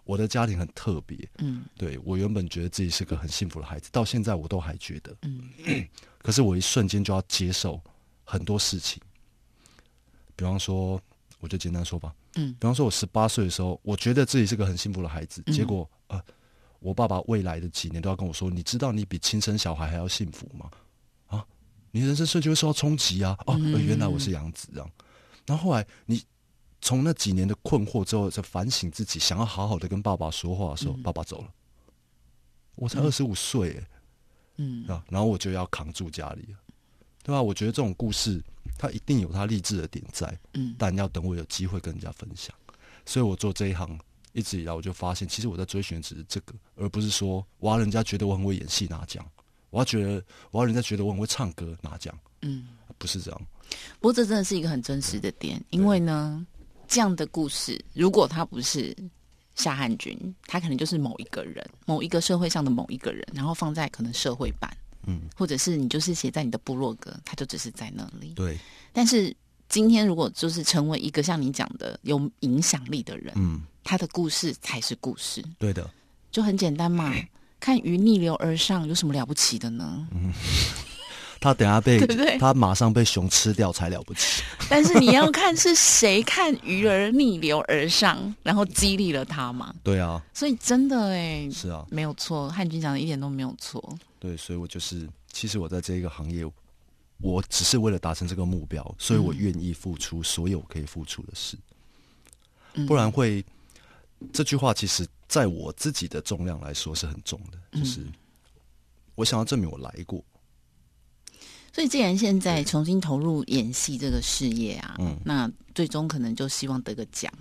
[0.10, 1.16] 我的家庭很特别。
[1.38, 5.16] 嗯对我原本觉得自己是个很幸福的孩子，到现在我都还觉得。
[5.22, 5.50] 嗯
[6.18, 7.80] 可是我一瞬间就要接受
[8.24, 9.00] 很多事情，
[10.36, 11.00] 比方说，
[11.40, 16.20] 我就简单说吧，嗯比方说，我十八岁的时候，我觉得自己是个很幸福的孩子，嗯结果呃，
[16.80, 20.72] 我爸爸未来的几年都要跟我说，你知道你比亲生小孩还要幸福吗？
[21.28, 21.46] 啊，
[21.92, 23.38] 你人生瞬间会受到冲击啊！
[23.46, 24.92] 哦、嗯呃原来我是养子这样。
[25.46, 26.22] 然后后来你
[26.82, 31.54] 从那几年的困惑之后，在反省自己，想要好好的跟爸爸说话的时候，爸爸走了，
[32.76, 33.88] 我才二十五岁耶。
[34.62, 36.58] 嗯啊，然后我就要扛住家里了，
[37.24, 37.42] 对吧？
[37.42, 38.44] 我觉得这种故事，
[38.78, 42.54] 它一定有它励志的点在，嗯但要等我有机会跟人家分享。
[43.06, 43.98] 所以我做这一行
[44.34, 49.26] 一直以来，我就发现，其实我在追寻的只是这个，而不是说我要人家觉得我很会演戏拿奖，
[49.70, 52.68] 我要觉得我要人家觉得我很会唱歌拿奖，嗯。
[52.98, 53.42] 不是这样。
[54.02, 56.46] 不过这真的是一个很真实的点，因为呢，
[56.90, 58.94] 这样的故事，如果他不是
[59.54, 64.76] 夏汉军，他可能就是某一个人，某一个社会上的某一个人，然后放在可能社会版，
[65.06, 68.34] 嗯，或者是你就是写在你的部落格，他就只是在那里。
[68.36, 68.58] 对，
[68.92, 69.34] 但是
[69.70, 75.88] 今天如果就是成为一个像你讲的有影响力的人，嗯，他的故事才是故事，对的，
[76.32, 77.14] 就很简单嘛。
[77.60, 80.08] 看鱼逆流而上有什么了不起的呢？
[81.40, 82.38] 他等下被对不对？
[82.38, 84.44] 他马上被熊吃掉才了不起。
[84.70, 89.74] 但是你要看是谁看鱼儿逆流而上，然后激励了他嘛。
[89.84, 93.98] 对啊，所以真的哎，是啊，没有错，汉军讲的一点都没有错。
[94.20, 96.44] 对，所以我就是，其实我在这一个行业，
[97.20, 101.58] 我只是为了达成这个目标，所以我愿意付出所有可以付出的事，
[102.74, 102.86] 嗯。
[102.86, 103.44] 不然会
[104.34, 108.06] 这句话其实在我自己的重量来说是很重的，就是
[109.16, 110.24] 我想要证明我来过，
[111.74, 117.32] 所以既然现在重新投入演戏这个事业啊，嗯那最终可能就希望得个奖。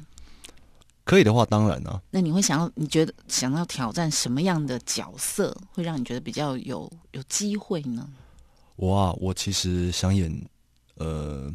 [1.04, 8.06] 可以的话，当然啊，那你会想要，你觉得想要挑战什么样的角色，会让你觉得比较有有机会呢？
[8.76, 10.30] 我啊，我其实想演，
[10.96, 11.50] 呃，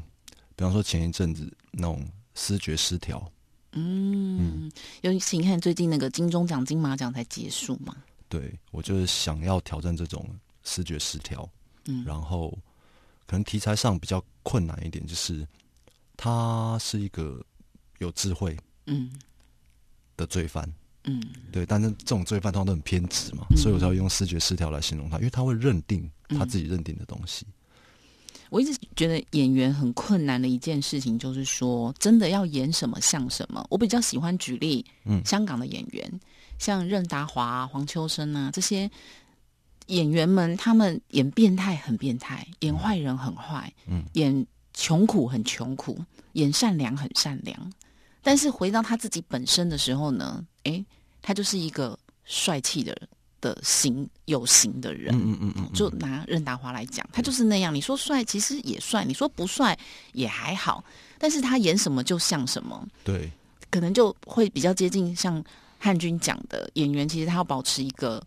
[0.55, 3.31] 比方说前一阵子那种视觉失调，
[3.73, 7.95] 嗯，尤其你看最近那个金钟奖、金马奖才结束嘛，
[8.27, 10.27] 对我就是想要挑战这种
[10.63, 11.47] 视觉失调，
[11.85, 12.03] 嗯。
[12.05, 12.57] 然后
[13.25, 15.47] 可能题材上比较困难一点，就是
[16.17, 17.43] 他是一个
[17.99, 19.11] 有智慧嗯。
[20.15, 20.71] 的罪犯，
[21.05, 21.23] 嗯。
[21.51, 27.45] 对，但是这种罪犯通常都很偏执嘛，所以我才会用视觉失调来形容他，因为他会认定他自己认定的东西，
[28.49, 33.65] 我一直觉得演员很困难的一件事情，就是说真的要演什么像什么。
[33.69, 35.23] 我比较喜欢举例，嗯。
[35.25, 36.19] 香港的演员，
[36.59, 38.89] 像任达华、啊、黄秋生啊这些
[39.87, 45.97] 演员们，他们演变态很变态，演坏人很坏，嗯演穷苦很穷苦，
[46.33, 47.73] 演善良很善良。
[48.21, 50.83] 但是回到他自己本身的时候呢，诶，
[51.21, 52.95] 他就是一个帅气的
[53.41, 55.13] 的型有型的人。
[55.13, 57.75] 嗯嗯嗯嗯，就拿任达华来讲，他就是那样。
[57.75, 59.77] 你说帅，其实也帅；你说不帅，
[60.13, 60.83] 也还好。
[61.19, 63.29] 但是他演什么就像什么，对，
[63.69, 65.43] 可能就会比较接近像
[65.77, 68.21] 汉军讲的演员，其实他要保持一个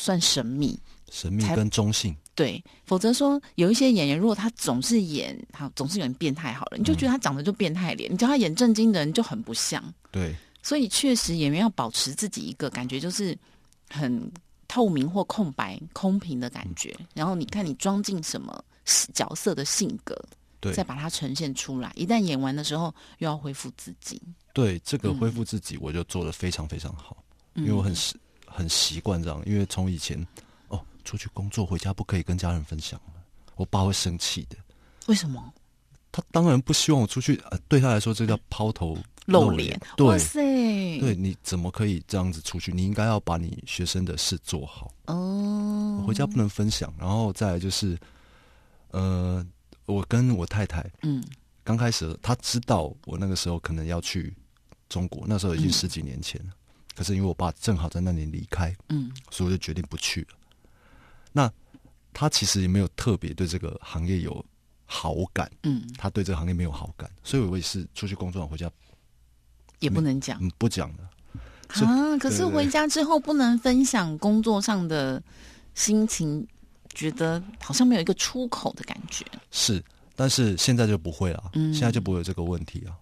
[0.00, 9.82] 算神秘，神秘跟中性，对，否则说有一些演员，如果他总是演好，总是演变态好了，你就觉得他长得就变态脸，你叫他演正经的人就很不像。
[10.10, 13.36] 对，所以确实演员要保持自己一个感觉，就是
[13.90, 14.32] 很
[14.66, 16.96] 透明或空白、空瓶的感觉。
[17.12, 18.64] 然后你看你装进什么
[19.12, 20.16] 角色的性格，
[20.60, 21.92] 对再把它呈现出来。
[21.94, 24.18] 一旦演完的时候，又要恢复自己。
[24.54, 27.22] 对，这个嗯恢复自己，我就做的非常非常好，
[27.54, 28.16] 因为我很习
[28.52, 30.26] 很习惯这样，因为从以前
[30.68, 33.00] 哦，出去工作回家不可以跟家人分享，
[33.56, 34.56] 我爸会生气的。
[35.06, 35.52] 为什么
[36.12, 40.40] 他当然不希望我出去，呃，对他来说这叫抛头露脸哇塞，
[40.98, 42.72] 对，你怎么可以这样子出去？
[42.72, 46.92] 你应该要把你学生的事做好，哦，回家不能分享。
[46.98, 47.96] 然后再来就是，
[48.90, 49.44] 呃，
[49.86, 51.22] 我跟我太太嗯
[51.62, 54.34] 刚开始，他知道我那个时候可能要去
[54.88, 56.52] 中国，那时候已经十几年前了。
[56.94, 60.28] 可是因为我爸正好在那里离开，嗯所以我就决定不去了。
[61.32, 61.50] 那
[62.12, 64.44] 他其实也没有特别对这个行业有
[64.84, 68.70] 好感，嗯，他对这个行业没有好感，所以我也是出去工作回家，
[69.78, 71.10] 也不能讲嗯，不讲了。
[71.72, 72.18] 是啊。
[72.18, 75.22] 可是回家之后不能分享工作上的
[75.74, 76.44] 心情，
[76.92, 79.24] 觉得好像没有一个出口的感觉。
[79.52, 79.82] 是，
[80.16, 82.98] 但是现在就不会了，嗯现在就不会有这个问题啊。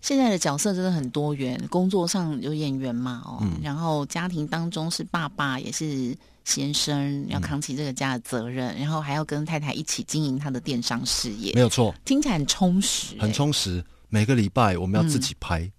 [0.00, 13.32] 现在的角色真的很多元，工作上有演员嘛，哦，嗯然后家庭当中是爸爸也是先生，要扛起这个家的责任，然后还要跟太太一起经营他的电商事业没，有错，听起来很充实、很欸。
[13.32, 13.84] 充实。
[14.10, 15.70] 每个礼拜我们要自己拍，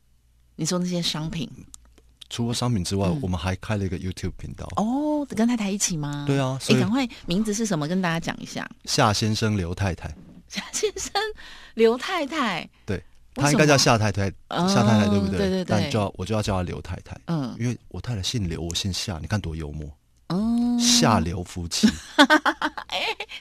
[0.56, 1.50] 你说那些商品
[2.30, 4.68] 除了商品之外，嗯我们还开了一个 YouTube 频道。
[4.76, 6.26] 哦，跟太太一起吗？
[6.28, 7.88] 对啊，哎，所以赶快名字是什么？
[7.88, 8.70] 跟大家讲一下。
[8.86, 10.16] 夏先生、刘太太，
[10.48, 11.12] 夏先生、
[11.74, 13.04] 刘太太，对
[13.40, 15.38] 为他应该叫夏太太，哦夏太太对不对？
[15.38, 19.90] 对对对但就要我就要叫她刘太太，嗯，因为我太太姓刘，我姓夏，你看多幽默，
[20.30, 21.88] 哦，下流夫妻。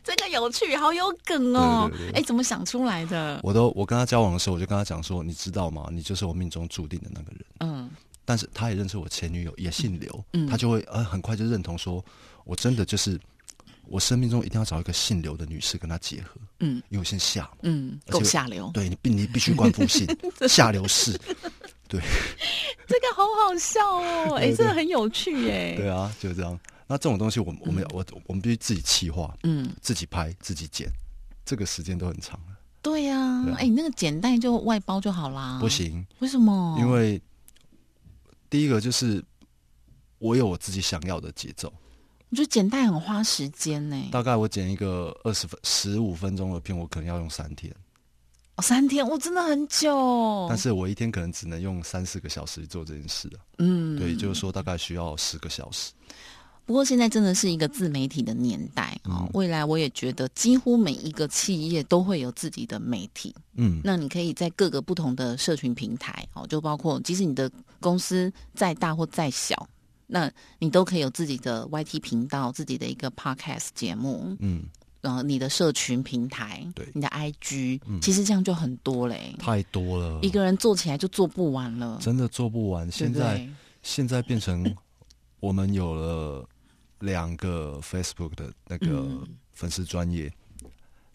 [0.05, 3.39] 这个有趣，好有梗哦哎，怎么想出来的？
[3.43, 5.89] 我都我跟他交往的时候，我就跟他讲说，你知道吗？
[5.93, 7.45] 你就是我命中注定的那个人。
[7.61, 7.91] 嗯
[8.25, 12.05] 但是他也认识我前女友，也姓刘，嗯他就会呃很快就认同说，
[12.45, 13.19] 我真的就是
[13.89, 17.51] 我生命中一定要找一个姓刘的女士跟他结合，嗯因为我姓夏嘛。
[17.63, 20.07] 嗯，够下流，对你必你必须冠夫姓，
[20.49, 21.19] 下流氏。
[21.89, 24.35] 这个好好笑哦！
[24.37, 25.75] 哎，对对这个很有趣哎。
[25.75, 26.59] 对啊，就这样。
[26.87, 30.87] 那这种东西我们，我们我我们必须自己企划，嗯自己拍，自己剪，
[31.47, 32.57] 这个时间都很长了。
[32.83, 35.59] 对呀、啊哎、你那个简单就外包就好啦。
[35.61, 36.77] 不，行，为什么？
[36.79, 37.21] 因为
[38.51, 39.25] 第一个就是
[40.19, 41.73] 我有我自己想要的节奏。
[42.31, 47.75] 我觉得剪带很花时间呢、大概我剪一个二十分、十五分钟的片，我可能要用三天，
[48.57, 50.47] 哦，三天，我真的很久。
[50.49, 53.41] 但是我一天可能只能用三四个小时做这件事啊。
[53.59, 55.93] 嗯，对，就是说大概需要十个小时。
[56.67, 63.35] 不过现在真的是一个自媒体的年代哦，嗯未来我也觉得几乎每一个企业都会有自己的媒体。
[63.55, 69.67] 嗯，那你可以在各个不同的社群平台哦，就包括即使你的公司再大或再小，
[70.09, 74.65] 那你都可以有自己的 YT 频道、自己的一个 Podcast 节目，嗯，
[75.01, 76.89] 然后，你的社群平台，对。
[76.93, 78.01] 你的 IG，、嗯。
[78.01, 79.35] 其实这样就很多嘞。
[79.39, 82.91] 太多了，一个人做起来就做不完了，真的做不完。
[82.91, 83.49] 现在？
[83.83, 84.75] 现在变成
[85.39, 86.45] 我们有了
[86.99, 89.25] 两个 Facebook 的那个嗯。
[89.53, 90.33] 粉丝专业，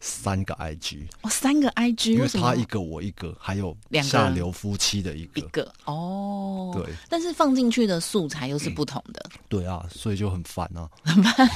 [0.06, 4.12] 三个 IG，哦，三个 IG，因为他一个我一个，还有两个？
[4.12, 6.94] 下流夫妻的一个，一个哦，对。
[7.08, 10.92] 但是放进去的素材又是不同的，对啊，所以就很烦啊。
[11.04, 11.50] 很烦。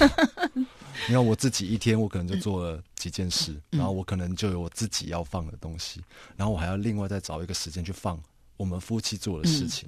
[1.08, 3.80] 你看我自己一天，我可能就做了几件事，嗯。
[3.80, 6.02] 然后我可能就有我自己要放的东西，
[6.38, 8.18] 然后我还要另外再找一个时间去放
[8.56, 9.86] 我们夫妻做的事情。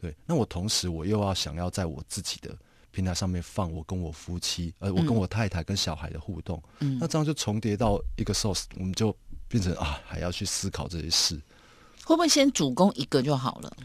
[0.00, 2.52] 对，那我同时我又要想要在我自己的
[2.92, 6.98] 平台上面放我跟我夫妻，呃，我跟我太太跟小孩的互动，嗯。
[7.00, 9.16] 那这样就重叠到一个 source，我们就
[9.48, 11.34] 变成啊，还要去思考这些事。
[12.04, 13.76] 会不会先主攻一个就好了？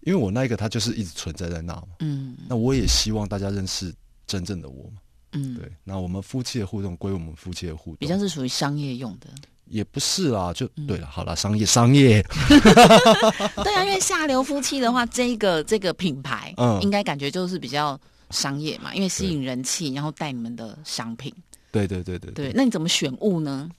[0.00, 2.36] 因为我那一个它就是一直存在在那嘛，嗯。
[2.48, 3.94] 那我也希望大家认识
[4.26, 4.98] 真正的我嘛。
[5.32, 9.28] 嗯，对，那我们夫妻的互动归我们夫妻的互动，比较是属于商业用的。
[9.66, 10.86] 也不是啦，就、嗯。
[10.86, 12.22] 对了，好了，商业商业，
[13.64, 16.80] 对啊，因为下流夫妻的话，这个这个品牌，嗯。
[16.80, 18.00] 应该感觉就是比较
[18.30, 21.34] 商业嘛，因为吸引人气，然后带你们的商品。
[21.72, 23.70] 对对对对对，那你怎么选物呢？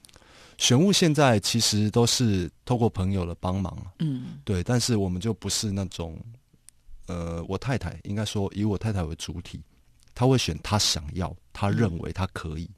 [0.57, 6.19] 选物现在其实都是透过朋友的帮忙，嗯对，但是我们就不是那种，
[7.05, 9.61] 呃，我太太应该说以我太太为主体，
[10.15, 12.69] 她会选她想要，她认为她可以，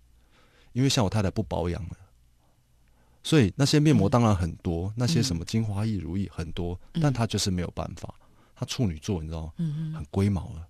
[0.73, 1.97] 因为像我太太不保养了。
[3.23, 8.13] 所以那些面膜当然很多，那些什么精华液、乳液很多，但她就是没有办法。
[8.55, 9.53] 她处女座，你知道吗？
[9.57, 10.67] 嗯很龟毛了，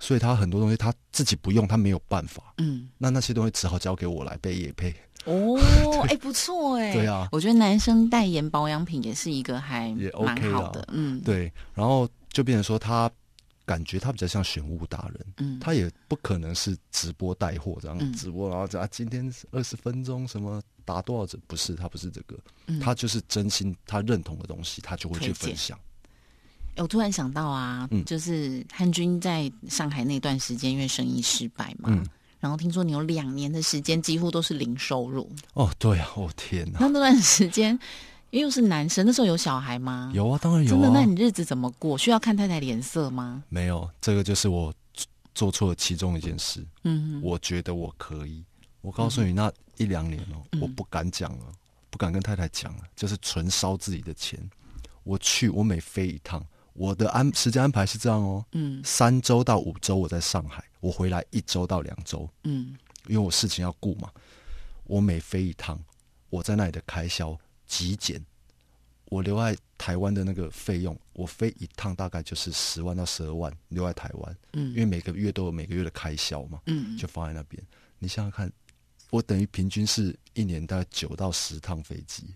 [0.00, 2.42] 所以他很多东西他自己不用，他没有办法。
[2.58, 4.92] 嗯，那那些东西只好交给我来背也配。
[5.26, 5.56] 哦，
[6.08, 6.92] 哎，不错哎。
[6.94, 7.28] 对啊。
[7.30, 10.86] 我觉得男生代言保养品也是一个还也蛮 OK 好的啦。
[10.92, 13.10] 嗯，对，然后就变成说他
[13.66, 18.10] 感觉他比较像选物达人，嗯，他也不可能是直播带货这样、嗯。
[18.14, 22.80] 直播，然后讲啊今天二十分钟什么打多少折，不是他不是这个，嗯。
[22.80, 25.78] 他就是真心他认同的东西，他就会去分享。
[26.76, 32.06] 欸我突然想到啊，嗯就是汉军在上海那段时间，因为生意失败嘛，嗯
[32.38, 35.30] 然后听说你有两年的时间几乎都是零收入。
[35.52, 37.78] 哦，对啊，哦天哪，那那段时间，
[38.30, 40.10] 因为又是男生，那时候有小孩吗？
[40.14, 40.88] 有啊，当然有真的？
[40.88, 41.98] 啊那，你日子怎么过？
[41.98, 43.42] 需要看太太脸色吗？
[43.50, 48.42] 没有这个就是我做做错了其中一件事，嗯我觉得我可以，
[48.80, 51.44] 我告诉你那一两年哦，嗯我不敢讲了，
[51.90, 54.40] 不敢跟太太讲了，就是纯烧自己的钱。
[55.04, 56.42] 我去，我每飞一趟，
[56.80, 62.74] 我的安时间安排是这样哦，嗯三周到五周我在上海，我回来一周到两周，嗯
[63.06, 64.10] 因为我事情要顾嘛。
[64.84, 65.78] 我每飞一趟，
[66.30, 68.24] 我在那里的开销极简，
[69.04, 76.62] 我留在台湾的那个费用，我飞一趟大概就是十万到十二万留在台湾，嗯因为嗯每个月都有每个月的开销嘛。
[76.64, 77.62] 嗯，就放在那边。
[77.98, 78.50] 你想想看，
[79.10, 82.34] 我等于平均是一年大概九到十趟飞机，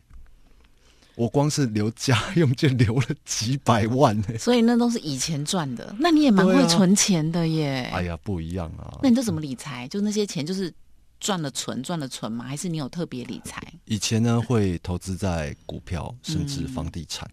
[1.17, 5.95] 我光是留家用就留了几百万呢、所以那都是以前赚的。
[5.99, 7.89] 那你也蛮会存钱的耶。
[7.93, 8.99] 哎呀，不一样啊！
[9.03, 9.87] 那你都怎么理财？
[9.89, 10.73] 就那些钱就是
[11.21, 12.45] 赚了存，赚了存吗？
[12.45, 13.63] 还是你有特别理财？
[13.85, 17.31] 以前呢会投资在股票，甚至嗯房地产，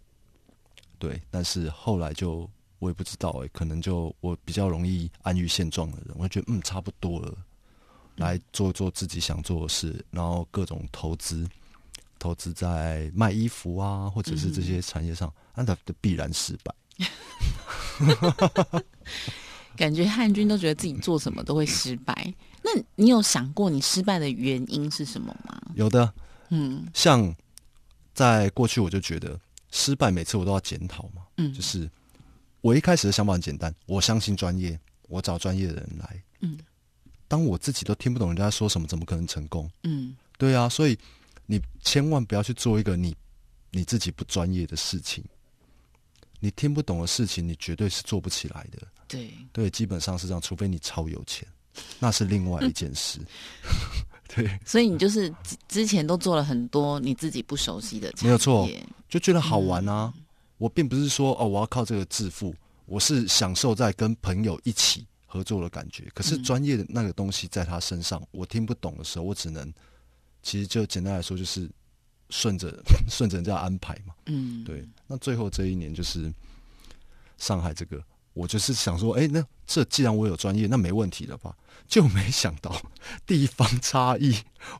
[0.99, 2.47] 对，但是后来就
[2.79, 7.33] 我也不知道哎、可能就我比较容易安于现状的人，我就觉得嗯差不多了，
[8.15, 11.47] 来做做自己想做的事，然后各种投资，
[12.21, 16.71] 投资在卖衣服啊，或者是这些产业上，那它的必然失败。
[19.75, 22.33] 感觉汉军都觉得自己做什么都会失败。
[22.61, 25.59] 那你有想过你失败的原因是什么吗？
[25.73, 26.13] 有的
[26.49, 27.33] 嗯像
[28.13, 29.39] 在过去，我就觉得
[29.71, 31.89] 失败每次我都要检讨嘛，嗯就是
[32.59, 36.23] 我一开始的想法很简单，我相信专业，我找专业的人来。
[36.41, 36.59] 嗯
[37.27, 39.67] 当我自己都听不懂人家说什么，怎么可能成功？
[39.83, 40.95] 嗯对啊，所以
[41.45, 43.15] 你千万不要去做一个你
[43.71, 45.23] 你自己不专业的事情，
[46.39, 48.79] 你听不懂的事情，你绝对是做不起来的。
[49.07, 51.47] 对，对，基本上是这样，除非你超有钱，
[51.99, 53.19] 那是另外一件事。
[54.33, 58.69] 对，所以你就是之之前都做了很多你自己不熟悉的，没有错
[59.09, 60.13] 就觉得好玩啊。
[60.57, 66.09] 我并不是说哦，我要靠这个致富，我是享受在跟朋友一起合作的感觉。
[66.13, 69.73] 可是专业的那个东西在他身上，我听不懂的时候，我只能
[70.41, 71.69] 其实就简单来说，就是
[72.29, 74.13] 顺着顺着人家安排嘛。
[74.25, 74.87] 嗯，对。
[75.07, 76.33] 那最后这一年就是
[77.37, 78.01] 上海这个，
[78.33, 81.55] 我就是想说，哎，那这既然我有专业，那没问题了吧？
[81.87, 82.73] 就没想到
[83.25, 84.33] 地方差异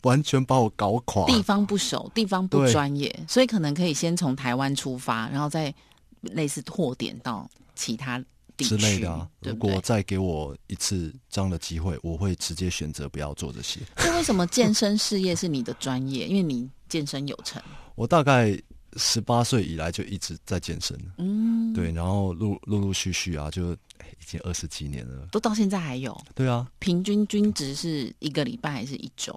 [0.04, 1.26] 完全把我搞垮。
[1.26, 5.74] 地方不熟，地方不对专业，所以可能可以先从台湾出发，然后再
[6.22, 8.24] 类似拓点到其他
[8.58, 9.80] 之类的啊，如果？
[9.82, 13.80] 再给我一次这样的机会，我会直接选择不要做这些。
[13.98, 16.28] 那为什么健身事业是你的专业？
[16.28, 17.62] 因为你健身有成，
[17.96, 18.58] 我大概
[18.98, 25.28] 十八岁以来就一直在健身，嗯，对，然后陆陆陆续续啊，就哎已经二十几年了。
[25.32, 26.16] 都到现在还有。
[26.36, 29.34] 对啊，平均均值是一个礼拜还是一周？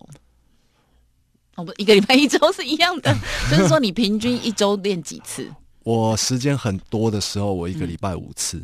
[1.57, 3.17] 哦，不，一个礼拜一周是一样的，
[3.49, 5.49] 就是说你平均一周练几次？
[5.85, 8.61] 我时间很多的时候，我一个礼拜五次，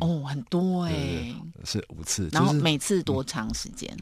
[0.00, 3.96] 哦，很多哎、对是五次，然后就是每次多长时间？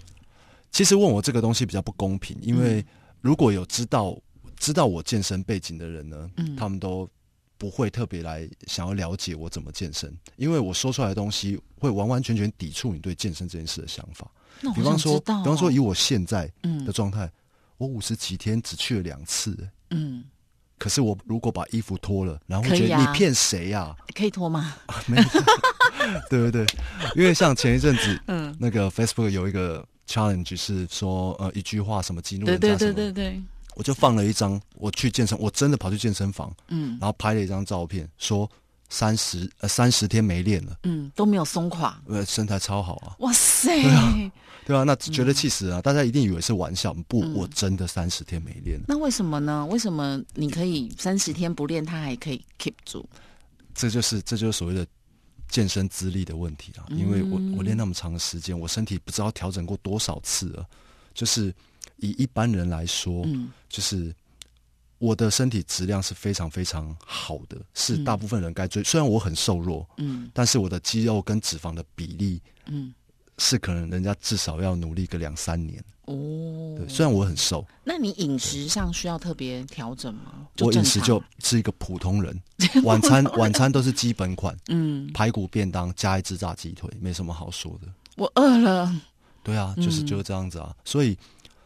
[0.72, 2.84] 其实问我这个东西比较不公平，因为
[3.20, 4.18] 如果有知道
[4.56, 6.56] 知道我健身背景的人呢，嗯。
[6.56, 7.08] 他们都
[7.56, 14.30] 不会特别来想要了解我怎么健身，因为我说出来的东西会完完全全抵触你对健身这件事的想法。
[14.74, 16.84] 比方说，比方说以我现在嗯。
[16.84, 17.30] 的状态，
[17.78, 19.56] 我五十几天只去了两次，
[19.90, 20.24] 嗯，
[20.78, 24.74] 可是我如果把衣服脱了，然后觉得你骗谁呀、可以脱吗？
[25.06, 25.24] 没有，
[26.30, 26.66] 对对对，
[27.14, 33.12] 因为像前一阵子 嗯，那个 Facebook 有一个 challenge 是说，呃，一句话什么激怒人家什么，对对对。
[33.12, 33.42] 对，
[33.74, 36.96] 我就放了一张，我去健身，我真的跑去健身房，嗯。
[37.00, 38.48] 然后拍了一张照片，说
[38.88, 41.98] 三十呃三十天没练了，嗯，都没有松垮。
[42.06, 43.82] 呃，身材超好啊，哇塞！
[44.66, 47.34] 对啊，那觉得气死了、大家一定以为是玩笑，不，嗯。
[47.34, 49.64] 我真的三十天没练，那为什么呢？
[49.66, 53.08] 为什么你可以三十天不练，他还可以 keep 住？
[53.72, 54.84] 这就是这就是所谓的
[55.48, 60.66] 健身资历的问题啊，因为我我练那么长的时间，我身体不知道调整过多少次了，
[61.14, 61.54] 就是
[61.98, 63.52] 以一般人来说，嗯。
[63.68, 64.12] 就是
[64.98, 68.04] 我的身体质量是非常非常好的，是嗯。
[68.04, 68.82] 大部分人该追。
[68.82, 70.28] 虽然我很瘦弱，嗯。
[70.34, 72.92] 但是我的肌肉跟脂肪的比例嗯，
[73.38, 75.82] 是可能人家至少要努力个两三年。
[76.06, 80.46] 哦对，，虽然我很瘦，那你饮食上需要特别调整吗？
[80.60, 82.40] 我饮食就是一个普通人，
[82.84, 87.88] 晚餐晚餐都是基本款，嗯，排骨便当加一只炸鸡腿，没什么好说的。
[88.16, 88.94] 我饿了。
[89.42, 91.16] 对啊，就是嗯就是这样子啊，所以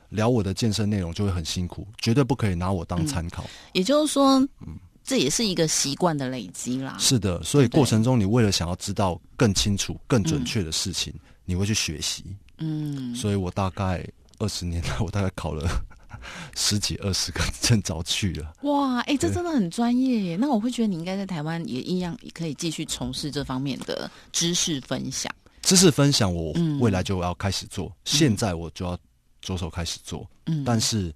[0.08, 3.44] 聊我的健身内容就会很辛苦，绝对不可以拿我当参考。
[3.74, 6.96] 也就是说，嗯这也是一个习惯的累积啦。
[6.98, 11.12] 是的，所以过程中你为了想要知道更清楚、更准确的事情，
[11.50, 12.24] 你会去学习。
[12.58, 14.06] 嗯，所以我大概
[14.38, 15.68] 二十年来，我大概考了
[16.54, 18.54] 十几二十个证照去了。
[18.62, 20.36] 哇，哎、这真的很专业耶。
[20.36, 25.34] 那我会觉得你应该在台湾也一样，也可以继续从事这方面的知识分享。
[25.62, 28.96] 知识分享，我嗯未来就要开始做，现在我就要
[29.40, 30.24] 着手开始做。
[30.46, 31.12] 嗯，但是，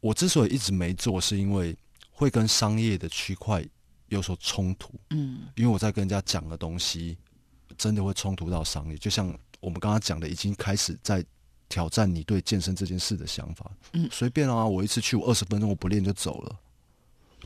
[0.00, 1.76] 我之所以一直没做，是因为
[2.10, 3.62] 会跟商业的区块
[4.08, 4.92] 有所冲突。
[5.10, 7.18] 嗯因为我在跟人家讲的东西，
[7.76, 8.96] 真的会冲突到商业。
[8.98, 9.26] 就像
[9.60, 11.24] 我们刚刚讲的，已经开始在
[11.68, 13.70] 挑战你对健身这件事的想法。
[13.92, 16.56] 嗯随便啊，我一次去我二十分钟，我不练就走了，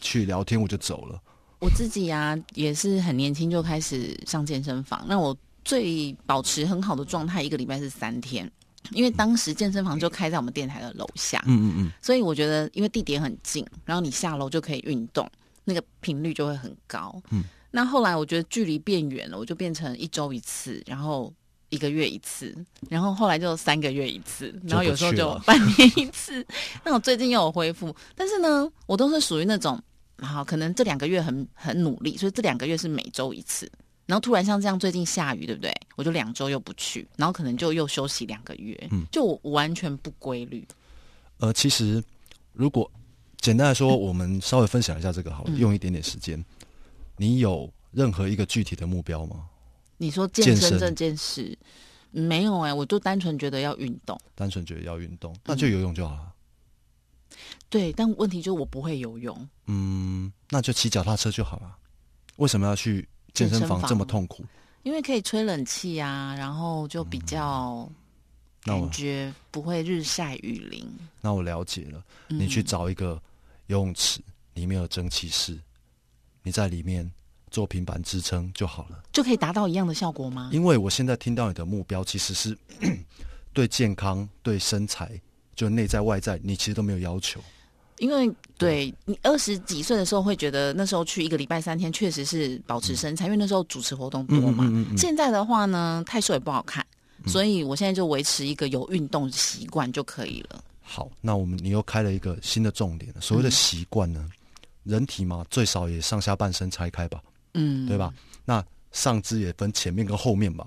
[0.00, 1.20] 去聊天我就走了。
[1.58, 5.04] 我自己啊，也是很年轻就开始上健身房。
[5.06, 8.50] 那我最保持很好的状态，一个礼拜是三天，
[8.92, 15.30] 因为当时健身房就开在我们电台的楼下，嗯嗯嗯，所以我觉得因为地点很近，然后你下楼就可以运动，
[15.64, 17.20] 那个频率就会很高。
[17.28, 21.32] 嗯，那后来我觉得距离变远了，我就变成一周一次，然后。
[21.72, 22.52] 一个月一次，
[22.88, 26.44] 然后后来就三个月一次，然后有时候就半年一次。
[26.84, 29.80] 那我最近又有恢复，但是呢，我都是属于那种，
[30.18, 33.70] 好，可能这两个月很很努力，所以这两个月是每周一次。
[34.06, 35.72] 然后突然像这样，最近下雨，对不对？
[35.94, 40.66] 我就两周又不去，然后可能就又休息两个月，嗯就我完全不规律。
[41.38, 42.02] 呃，其实
[42.52, 42.90] 如果
[43.40, 46.44] 简单来说， 我们稍微分享一下这个好了，嗯用一点点时间。
[47.20, 49.46] 你有任何一个具体的目标吗？
[49.98, 51.58] 你说健健身身这件事
[52.10, 54.18] 没有哎、我就单纯觉得要运动。
[54.34, 56.32] 单纯觉得要运动，那就游泳就好了。
[57.68, 59.48] 对，但问题就是我不会游泳。
[59.66, 61.76] 嗯，那就骑脚踏车就好了。
[62.36, 64.42] 为什么要去健身房这么痛苦？
[64.82, 67.86] 因为可以吹冷气啊，然后就比较
[68.62, 70.88] 感觉不会日晒雨淋。
[71.20, 72.02] 那我了解了。
[72.30, 73.20] 嗯你去找一个
[73.66, 74.22] 游泳池，
[74.54, 75.60] 里面有蒸汽室，
[76.42, 77.10] 你在里面
[77.50, 79.02] 做平板支撑就好了。
[79.12, 80.50] 就可以达到一样的效果吗？
[80.52, 82.56] 因为我现在听到你的目标其实是
[83.52, 85.10] 对健康、对身材，
[85.54, 87.40] 就内在外在，你其实都没有要求。
[87.98, 94.64] 因为对你二十几岁的时候，会觉得那时候去一个礼拜三天，确实是保持身材，因为那时候主持活动多嘛。
[94.96, 96.86] 现在的话呢，太瘦也不好看，
[97.26, 100.64] 所以我现在就维持一个有运动习惯就可以了。
[100.80, 103.20] 好，那我们你又开了一个新的重点了。
[103.20, 104.26] 所谓的习惯呢，
[104.90, 107.22] 人体嘛，最少也上下半身拆开吧，
[107.54, 108.12] 嗯，对吧？
[108.44, 110.66] 那上肢也分前面跟后面吧。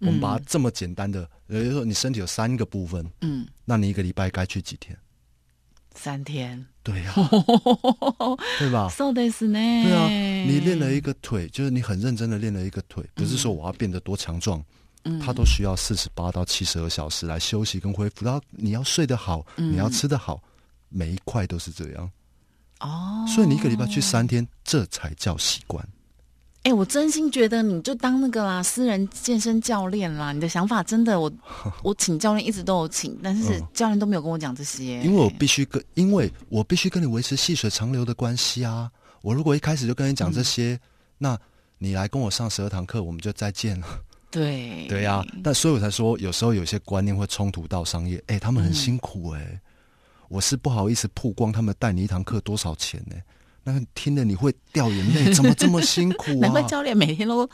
[0.00, 4.94] 我们把它这么简单的，也就是说，你身体有三个部分，嗯，那你一个礼拜该去几天？
[5.94, 7.14] 三天，对呀、
[8.58, 9.58] 对吧？so this 呢？
[9.58, 14.62] 对啊，你练了一个腿，就是你很认真的练了一个腿，不是说我要变得多强壮，
[15.04, 18.24] 嗯它都需要四十八到七十二小时来休息跟恢复。
[18.24, 20.42] 然后你要睡得好，你要吃得好，
[20.88, 22.10] 每一块都是这样。
[22.84, 25.84] 哦，所以你一个礼拜去三天，这才叫习惯。
[26.64, 30.32] 哎、我真心觉得你就当那个啦，私人健身教练啦。
[30.32, 31.30] 你的想法真的，我
[31.84, 35.02] 我请教练一直都有请，但是嗯教练都没有跟我讲这些。
[35.02, 38.90] 因为我必须跟，因为我必须跟你维持细水长流的关系啊。
[39.20, 40.78] 我如果一开始就跟你讲这些，
[41.18, 41.38] 那
[41.76, 43.86] 你来跟我上十二堂课，我们就再见了。
[44.30, 48.22] 对对呀、但所以我才说，有时候有些观念会冲突到商业。
[48.26, 49.60] 哎、他们很辛苦哎、
[50.34, 53.14] 我是不好意思曝光他们带你一堂课多少钱呢、
[53.62, 56.66] 那个听了你会掉眼泪， 怎么这么辛苦难怪啊？
[56.66, 57.48] 教练每天都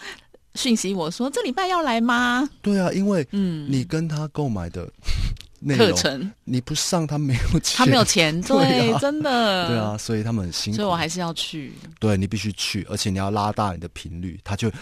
[0.55, 2.49] 讯息我说这礼拜要来吗？
[2.63, 4.91] 对啊，因为嗯，你跟他购买的
[5.77, 6.33] 课程。
[6.45, 8.99] 你不上他没有钱，他没有钱， 对啊。
[8.99, 10.77] 真的，对啊，，所以他们很辛苦。
[10.77, 14.73] 所以我还是要去，对你必须去，而且你要拉大你的频率，他就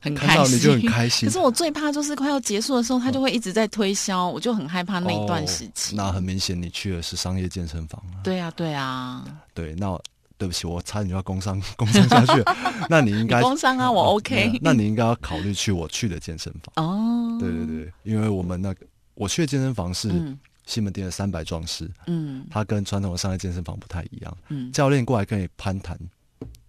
[0.00, 5.94] 很开心，看到你就很开心可是我最怕就是快要结束的时候，他就会一直在推销，我就很害怕那一段时期。
[5.94, 8.20] 哦那很明显，你去的是商业健身房啊。
[8.22, 9.24] 对啊，对啊，
[9.54, 9.98] 对，那
[10.38, 12.56] 对不起，我差点就要工伤 工伤下去了。
[12.90, 16.84] 那你应该工伤啊，我哦 OK 那那你应该要考虑去我去的健身房。
[16.86, 24.36] 哦，对对对，因为我们那个我去的健身房是嗯西门店的三百壮士，嗯它跟传统的商业健身房不太一样。
[24.48, 25.98] 嗯教练过来跟你攀谈，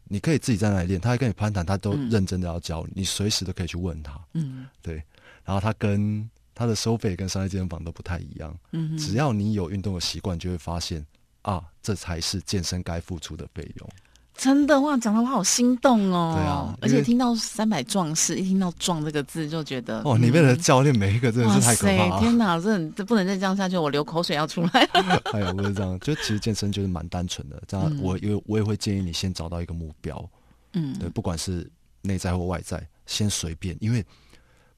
[0.10, 4.20] 你可以自己在那里练，他还跟你攀谈，他都嗯认真的要教你，你随时都可以去问他。
[4.34, 4.95] 嗯对，
[5.43, 8.58] 然后他跟他的收费跟商业健身房都不太一样。
[8.72, 11.05] 嗯，只要你有运动的习惯，就会发现
[11.43, 13.89] 啊，这才是健身该付出的费用。
[14.38, 16.36] 真的哇，讲的我好心动哦。
[16.38, 22.20] 对啊而且听到三百壮士，一听到“壮”这个字就觉得哦，你为了嗯教练每一个真的是太可怕了。
[22.20, 24.88] 天哪，这这不能再这样下去，我流口水要出来。
[25.34, 27.62] 哎呀，不是这样，就其实健身就是蛮单纯的。
[27.68, 30.30] 这样嗯我因为我也会建议你先找到一个目标，
[30.74, 31.68] 嗯，对，不管是
[32.04, 34.06] 内在或外在，先随便，因为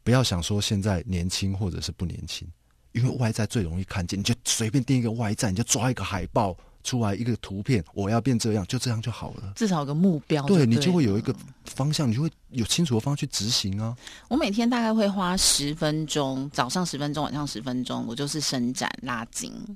[0.04, 2.48] 不要想说现在年轻或者是不年轻，
[2.94, 9.54] 因为外在最容易看见，你就随便定一个外在，你就抓一个海报出来，一个图片，我要变这样，就这样就好了。
[9.56, 13.96] 至少有个目标对，对你就会有一个方向，你就会有清楚的方向去执行啊。
[14.28, 19.76] 我每天大概会花十分钟，早上十分钟，晚上十分钟，我就是伸展拉筋，嗯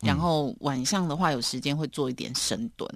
[0.00, 2.90] 然后晚上的话有时间会做一点深蹲，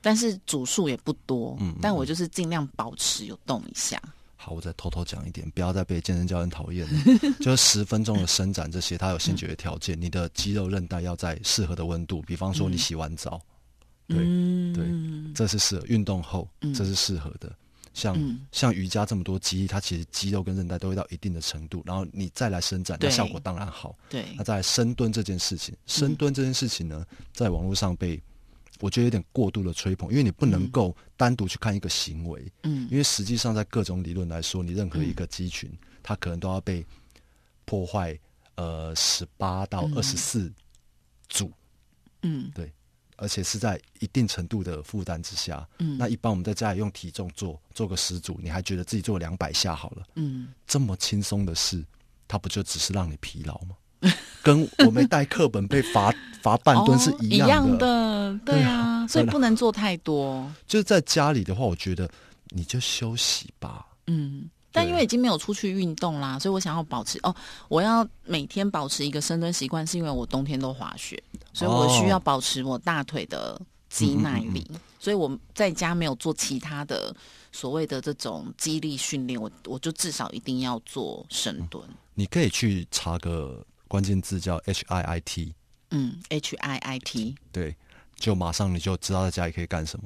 [0.00, 4.00] 但是组数也不多，嗯嗯但我就是尽量保持有动一下。
[4.42, 7.18] 好，我再偷偷讲一点，不要再被健身教练讨厌了。
[7.44, 13.38] 就是十分钟的伸展，这些它有先决的条件，你的肌肉韧带要在适合的温度，比方说你洗完澡，
[14.08, 17.54] 对嗯对，这是适合运动后，嗯这是适合的。
[17.92, 23.94] 像、嗯像瑜伽这么多肌力，它其实肌肉跟韧带都会到一定的程度，然后你再来伸展，那效果当然好。
[24.08, 28.18] 对那，再来深蹲这件事情，深蹲这件事情呢，在网络上被
[28.80, 32.88] 我觉得有点过度的吹捧，因为你不能够单独去看一个行为，嗯。
[32.90, 35.70] 因为实际上在各种理论来说，你任何一个肌群，
[36.02, 36.84] 它可能都要被
[37.64, 38.18] 破坏
[38.56, 40.52] 呃十八到二十四
[41.28, 41.52] 组，
[42.22, 42.50] 嗯。
[42.54, 42.72] 对
[43.16, 45.68] 而且是在一定程度的负担之下。
[45.78, 45.98] 嗯。
[45.98, 51.84] 那一般我们在家里用体重做做个十组，你还觉得自己做两百下好了，嗯，这么轻松的事，
[52.26, 53.76] 它不就只是让你疲劳吗？
[54.42, 56.12] 跟我没带课本被罚
[56.42, 57.78] 罚半吨是哦一一样的。
[57.78, 60.50] 的，对对啊，所以不能做太多。
[60.66, 62.08] 就是在家里的话，我觉得
[62.48, 63.86] 你就休息吧。
[64.06, 67.34] 嗯，但因为已经没有出去运动啦，所以我想要保持哦，
[67.68, 71.22] 我要每天保持一个深蹲习惯，是因为我冬天都滑雪，
[71.52, 74.68] 所以我需要保持我大腿的肌耐力，
[74.98, 77.14] 所以我在家没有做其他的
[77.52, 81.82] 所谓的这种肌力训练，我我就至少一定要做深蹲。
[82.14, 85.52] 你可以去查个关键字叫 H I I T，
[85.90, 87.74] 嗯，H I I T，对，
[88.14, 90.04] 就马上你就知道在家里可以干什么。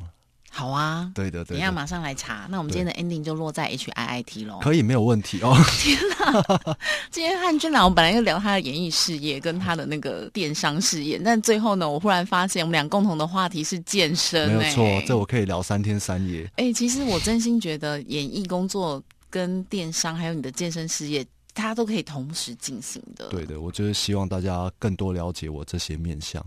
[0.51, 1.12] 好啊。
[1.14, 4.59] 对的，对的，等一下马上来查，那我们今天的 ending 就落在 H I I T 喽。
[4.62, 5.55] 可以没有问题哦。
[7.12, 16.51] 今天汉君老，我们本来要聊他的演艺事业跟他的那个电商事业，但最后呢，我忽然发现我们俩共同的话题是健身、没有错哎，这我可以聊三天三夜。
[16.57, 23.28] 哎、其实我真心觉得演艺工作跟电商还有你的健身事业大家都可以同时进行的。
[23.28, 26.44] 对的，我就是希望大家更多了解我这些面相。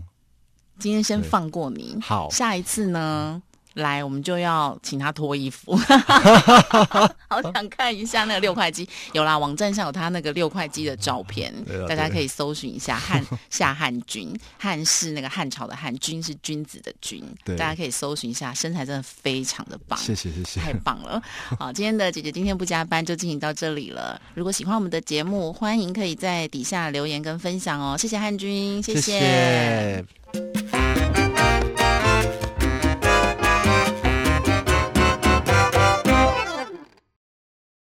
[0.78, 3.42] 今天先放过你，好下一次呢？
[3.78, 5.76] 来，我们就要请他脱衣服，
[7.28, 8.88] 好想看一下那个六块肌。
[9.12, 19.98] 有啦，网站上有他那个六块肌的照片啊，大家可以搜寻一下汉夏汉军，汉是那个汉朝的汉，君是君子的君，对大家可以搜寻一下，身材真的非常的棒。
[19.98, 21.22] 谢谢谢谢，太棒了！
[21.58, 24.20] 好，今天的姐姐今天不加班就进行到这里了。
[24.34, 27.96] 如果喜欢我们的节目，欢迎可以在底下留言跟分享哦。
[27.96, 30.04] 谢谢汉君，谢谢谢